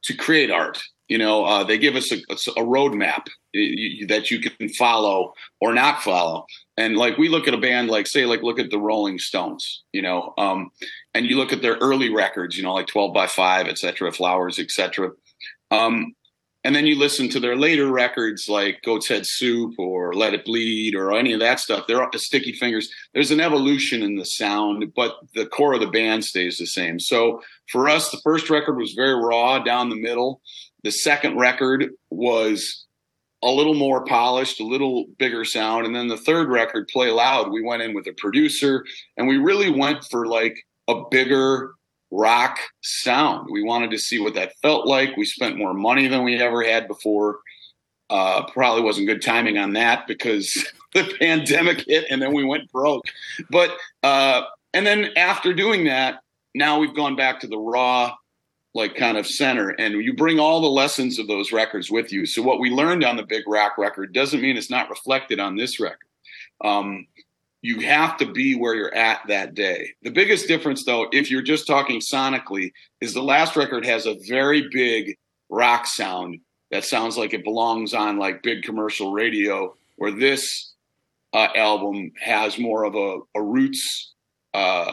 [0.06, 2.16] to create art you know uh they give us a
[2.56, 3.26] a roadmap
[4.08, 6.44] that you can follow or not follow.
[6.76, 9.84] And like we look at a band like say like look at the Rolling Stones
[9.92, 10.70] you know um
[11.14, 14.58] and you look at their early records you know like 12 by 5 etc flowers
[14.58, 15.10] etc
[15.70, 16.12] um
[16.66, 20.44] And then you listen to their later records like Goat's Head Soup or Let It
[20.44, 21.86] Bleed or any of that stuff.
[21.86, 22.90] They're the Sticky Fingers.
[23.14, 26.98] There's an evolution in the sound, but the core of the band stays the same.
[26.98, 27.40] So
[27.70, 30.40] for us, the first record was very raw down the middle.
[30.82, 32.84] The second record was
[33.44, 35.86] a little more polished, a little bigger sound.
[35.86, 38.84] And then the third record, Play Loud, we went in with a producer
[39.16, 40.56] and we really went for like
[40.88, 41.75] a bigger
[42.10, 43.48] rock sound.
[43.50, 45.16] We wanted to see what that felt like.
[45.16, 47.40] We spent more money than we ever had before.
[48.08, 50.64] Uh probably wasn't good timing on that because
[50.94, 53.04] the pandemic hit and then we went broke.
[53.50, 54.42] But uh
[54.72, 56.20] and then after doing that,
[56.54, 58.14] now we've gone back to the raw
[58.74, 62.26] like kind of center and you bring all the lessons of those records with you.
[62.26, 65.56] So what we learned on the Big Rock record doesn't mean it's not reflected on
[65.56, 65.98] this record.
[66.64, 67.06] Um
[67.66, 69.90] you have to be where you're at that day.
[70.04, 72.70] The biggest difference though if you're just talking sonically
[73.00, 75.16] is the last record has a very big
[75.48, 76.38] rock sound
[76.70, 80.74] that sounds like it belongs on like big commercial radio where this
[81.32, 84.14] uh album has more of a a roots
[84.54, 84.92] uh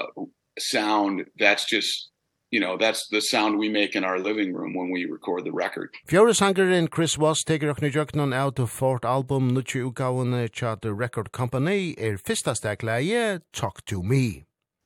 [0.58, 2.10] sound that's just
[2.54, 5.52] you know that's the sound we make in our living room when we record the
[5.52, 5.90] record.
[6.08, 10.84] Fjordis Hanger and Chris Was taker okna jöknan out of Fort album Nuchi Ukawan chat
[10.84, 14.46] the record company er fista stakleie Talk to Me.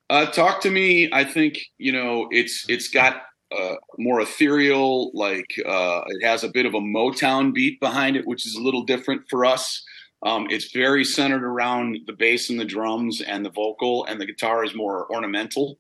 [0.09, 5.51] Uh Talk to Me I think you know it's it's got uh more ethereal like
[5.65, 8.83] uh it has a bit of a Motown beat behind it which is a little
[8.83, 9.83] different for us.
[10.25, 14.25] Um it's very centered around the bass and the drums and the vocal and the
[14.25, 15.77] guitar is more ornamental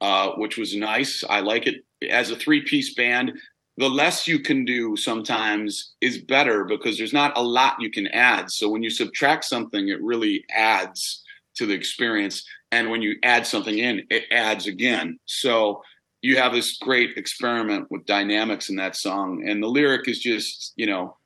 [0.00, 1.24] uh which was nice.
[1.28, 1.84] I like it.
[2.10, 3.32] As a three piece band
[3.78, 8.08] the less you can do sometimes is better because there's not a lot you can
[8.08, 8.50] add.
[8.50, 11.22] So when you subtract something it really adds
[11.56, 12.44] to the experience.
[12.72, 15.18] And when you add something in it adds again.
[15.26, 15.82] So
[16.22, 19.44] you have this great experiment with dynamics in that song.
[19.48, 21.16] And the lyric is just you know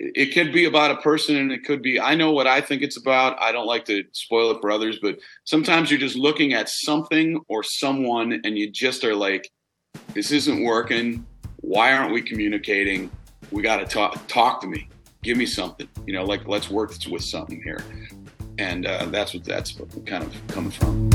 [0.00, 2.82] it could be about a person and it could be I know what I think
[2.82, 3.40] it's about.
[3.40, 7.38] I don't like to spoil it for others, but sometimes you're just looking at something
[7.48, 9.50] or someone and you just are like
[10.14, 11.26] this isn't working.
[11.56, 13.10] Why aren't we communicating?
[13.50, 14.88] We got to talk talk to me.
[15.22, 15.88] Give me something.
[16.06, 17.84] You know, like let's work with something here.
[18.58, 21.10] And uh that's what that's kind of coming from.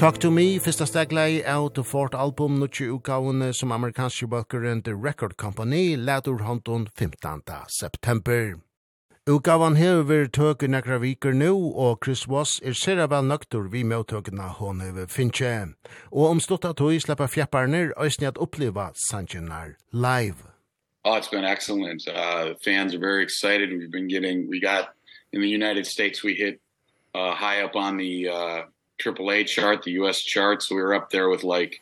[0.00, 4.94] Talk to me, fyrsta steglei av The Fort Album, nutje utgavene som amerikanske bøkeren The
[4.96, 7.42] Record Company, ladur hånden 15.
[7.68, 8.54] september.
[9.28, 13.68] Utgavan hever vi tøk i nekra viker nu, og Chris Voss er sera vel nøktur
[13.68, 15.52] vi møtøkene hon hever finche.
[16.08, 20.48] Og om stått at hui slipper fjepparner, òsni at oppleva Sanchinar live.
[21.04, 22.08] Oh, it's been excellent.
[22.08, 23.68] Uh, fans are very excited.
[23.68, 24.94] We've been getting, we got,
[25.34, 26.58] in the United States, we hit
[27.14, 28.62] uh, high up on the, uh,
[29.00, 31.80] AAA chart, the US chart, so we were up there with like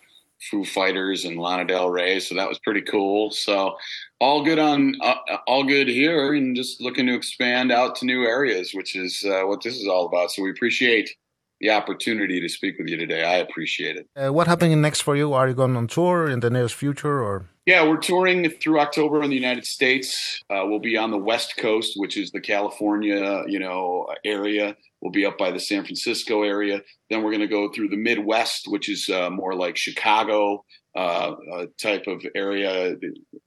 [0.51, 3.31] Foo Fighters and Lana Del Rey, so that was pretty cool.
[3.31, 3.77] So
[4.21, 5.17] all good on uh,
[5.47, 9.43] all good here and just looking to expand out to new areas, which is uh,
[9.43, 10.31] what this is all about.
[10.31, 11.11] So we appreciate
[11.61, 13.25] the opportunity to speak with you today.
[13.25, 14.09] I appreciate it.
[14.17, 15.33] Uh, what happening next for you?
[15.33, 19.23] Are you going on tour in the nearest future or Yeah, we're touring through October
[19.23, 20.41] in the United States.
[20.51, 24.77] Uh we'll be on the West Coast, which is the California, you know, area.
[25.01, 26.81] We'll be up by the San Francisco area.
[27.09, 30.65] Then we're going to go through the Midwest, which is uh more like Chicago
[30.97, 31.33] uh
[31.81, 32.97] type of area.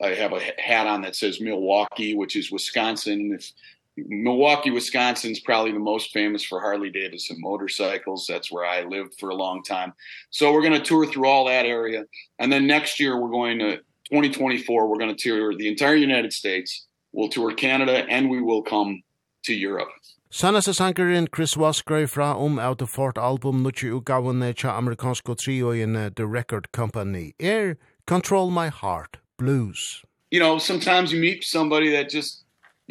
[0.01, 3.19] I have a hat on that says Milwaukee, which is Wisconsin.
[3.38, 3.51] If
[3.97, 8.26] Milwaukee, Wisconsin's probably the most famous for Harley Davidson motorcycles.
[8.27, 9.93] That's where I lived for a long time.
[10.30, 12.05] So we're going to tour through all that area.
[12.39, 13.77] And then next year we're going to
[14.11, 16.88] 2024 we're going to tour the entire United States.
[17.13, 19.03] We'll tour Canada and we will come
[19.43, 19.89] to Europe.
[20.31, 25.35] Sannasa sankarin Chris Voss grei fra om out of Fort album nutje utgavene tja amerikansko
[25.35, 27.34] trioen The Record Company.
[27.41, 30.03] Er Control My Heart Blues.
[30.30, 32.40] You know, sometimes you meet somebody that just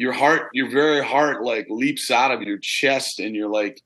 [0.01, 3.79] your heart your very heart like leaps out of your chest and you're like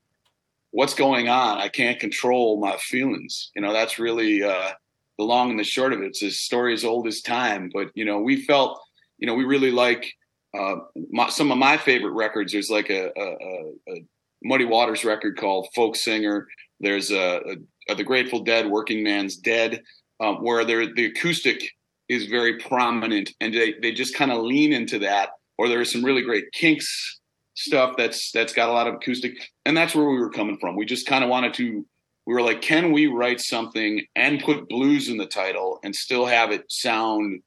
[0.71, 1.57] what's going on?
[1.57, 3.51] I can't control my feelings.
[3.53, 4.71] You know that's really uh
[5.17, 6.07] the long and the short of it.
[6.07, 8.79] It's a story as old as time but you know we felt
[9.17, 10.13] you know we really like
[10.57, 10.75] uh
[11.11, 12.53] my, some of my favorite records.
[12.53, 14.05] There's like a a a
[14.41, 16.47] muddy waters record called folk singer.
[16.79, 17.55] There's a, a,
[17.89, 19.83] a the grateful dead working man's dead
[20.21, 21.61] um where there the acoustic
[22.07, 25.91] is very prominent and they they just kind of lean into that or there is
[25.91, 27.19] some really great kinks
[27.55, 29.33] stuff that's that's got a lot of acoustic
[29.65, 30.75] and that's where we were coming from.
[30.75, 31.85] We just kind of wanted to
[32.27, 36.25] we were like can we write something and put blues in the title and still
[36.25, 37.41] have it sound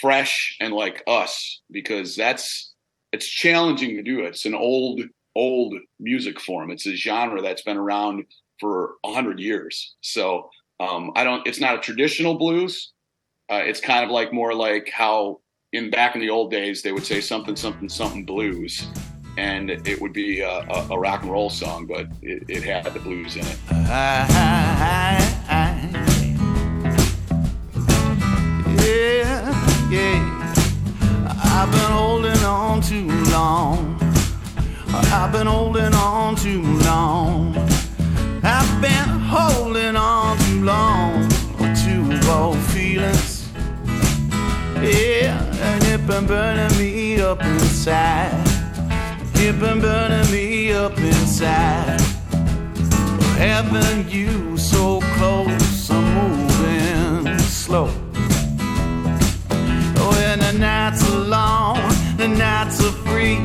[0.00, 1.60] fresh and like us?
[1.70, 2.72] Because that's
[3.12, 4.20] it's challenging to do.
[4.20, 4.28] It.
[4.28, 5.00] it's an old
[5.34, 6.70] old music form.
[6.70, 8.24] It's a genre that's been around
[8.60, 9.94] for 100 years.
[10.00, 10.48] So
[10.78, 12.92] um i don't it's not a traditional blues.
[13.50, 15.40] Uh, it's kind of like more like how
[15.72, 18.88] in back in the old days they would say something something something blues
[19.38, 22.84] and it would be a a, a rock and roll song but it it had
[22.92, 23.56] the blues in it.
[23.70, 24.26] I,
[24.90, 25.90] I, I,
[28.82, 30.54] yeah yeah.
[31.42, 33.96] I've been holding on too long.
[34.92, 36.79] I've been holding on too long
[46.20, 48.32] been burning me up inside.
[49.36, 52.00] You've been burning me up inside.
[53.38, 57.86] Having you so close I'm moving slow.
[60.10, 61.78] When the nights are long
[62.16, 63.38] The nights are free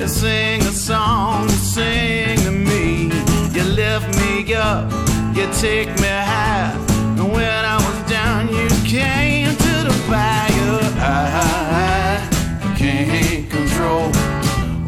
[0.00, 3.10] You sing a song You sing to me.
[3.52, 4.90] You lift me up
[5.36, 6.72] You take me high.
[7.18, 10.80] And when I was down You came to the fire.
[11.06, 11.63] I
[13.84, 14.10] control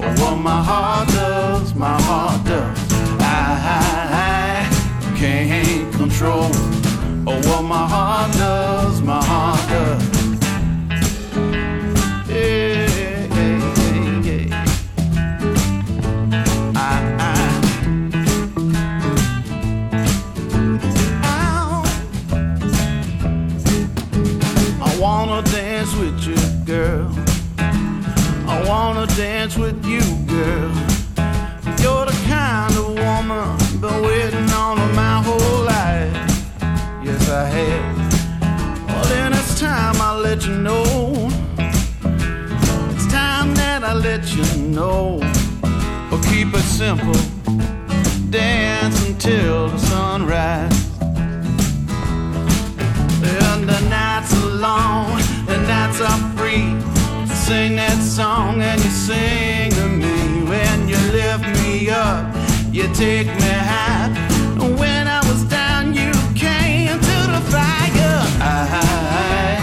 [0.00, 2.92] oh, what my heart does my heart does.
[3.20, 3.34] I,
[3.66, 4.70] I,
[5.12, 6.50] I can't control.
[7.26, 10.16] Oh, what my heart does my heart does.
[26.64, 27.15] Girl
[28.86, 30.70] wanna dance with you, girl.
[31.82, 36.14] You're the kind of woman Been waiting on my whole life.
[37.04, 38.88] Yes, I have.
[38.88, 40.84] Well, then it's time I let you know.
[42.94, 44.46] It's time that I let you
[44.76, 45.18] know.
[46.08, 47.20] But keep it simple.
[48.30, 50.78] Dance until the sunrise.
[53.48, 56.95] And the night's are long The nights are free
[57.46, 60.42] sing that song and you sing to me.
[60.50, 62.34] When you lift me up,
[62.72, 64.10] you take me high.
[64.80, 68.18] When I was down, you came to the fire.
[68.40, 69.62] I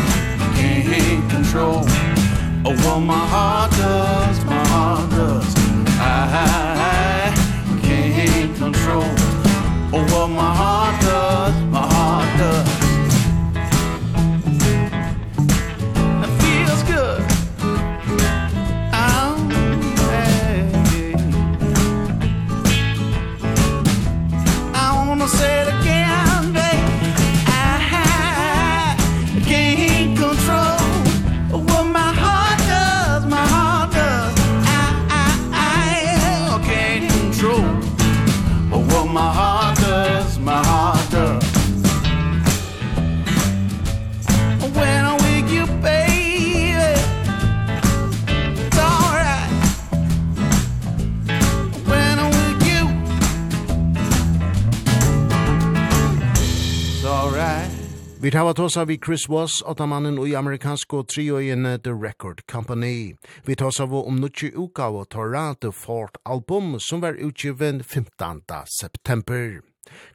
[0.56, 1.84] can't control
[2.66, 5.54] Oh, my heart does, my heart does.
[6.00, 7.34] I
[7.84, 9.12] can't control
[9.92, 11.03] Oh, my heart
[58.24, 63.18] Vi tar tosa vi Chris Voss, åttamannen og i amerikansk og triogjene The Record Company.
[63.44, 68.40] Vi tosa av om nutje uka av torra The Fort Album som var utgiven 15.
[68.66, 69.60] september.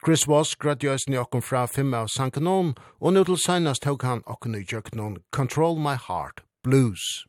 [0.06, 4.24] Chris Voss gradjøs ni okkom fra fem av sankanon, og nu til seinast tog han
[4.24, 7.26] okkom i jøknon Control My Heart Blues.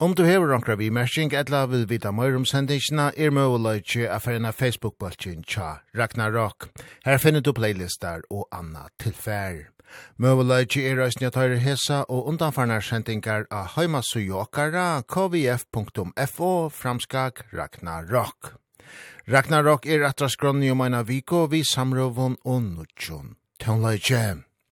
[0.00, 4.18] Om du hever onkra vi mersing, etla vil vita møyr om sendingsina, er møyleitje a
[4.18, 6.72] ferina Facebook-bultjen tja Ragnarok.
[7.06, 9.77] Her finner du playlistar og anna tilfær.
[10.18, 18.54] Møveleiki er eisen at høyre hesa og undanfarnar sendingar av heimasøy okkara kvf.fo framskak Ragnarok.
[19.28, 23.34] Ragnarok er atras grunni om eina viko vi samrøvun og nudjon.
[23.60, 24.47] Tønleikje!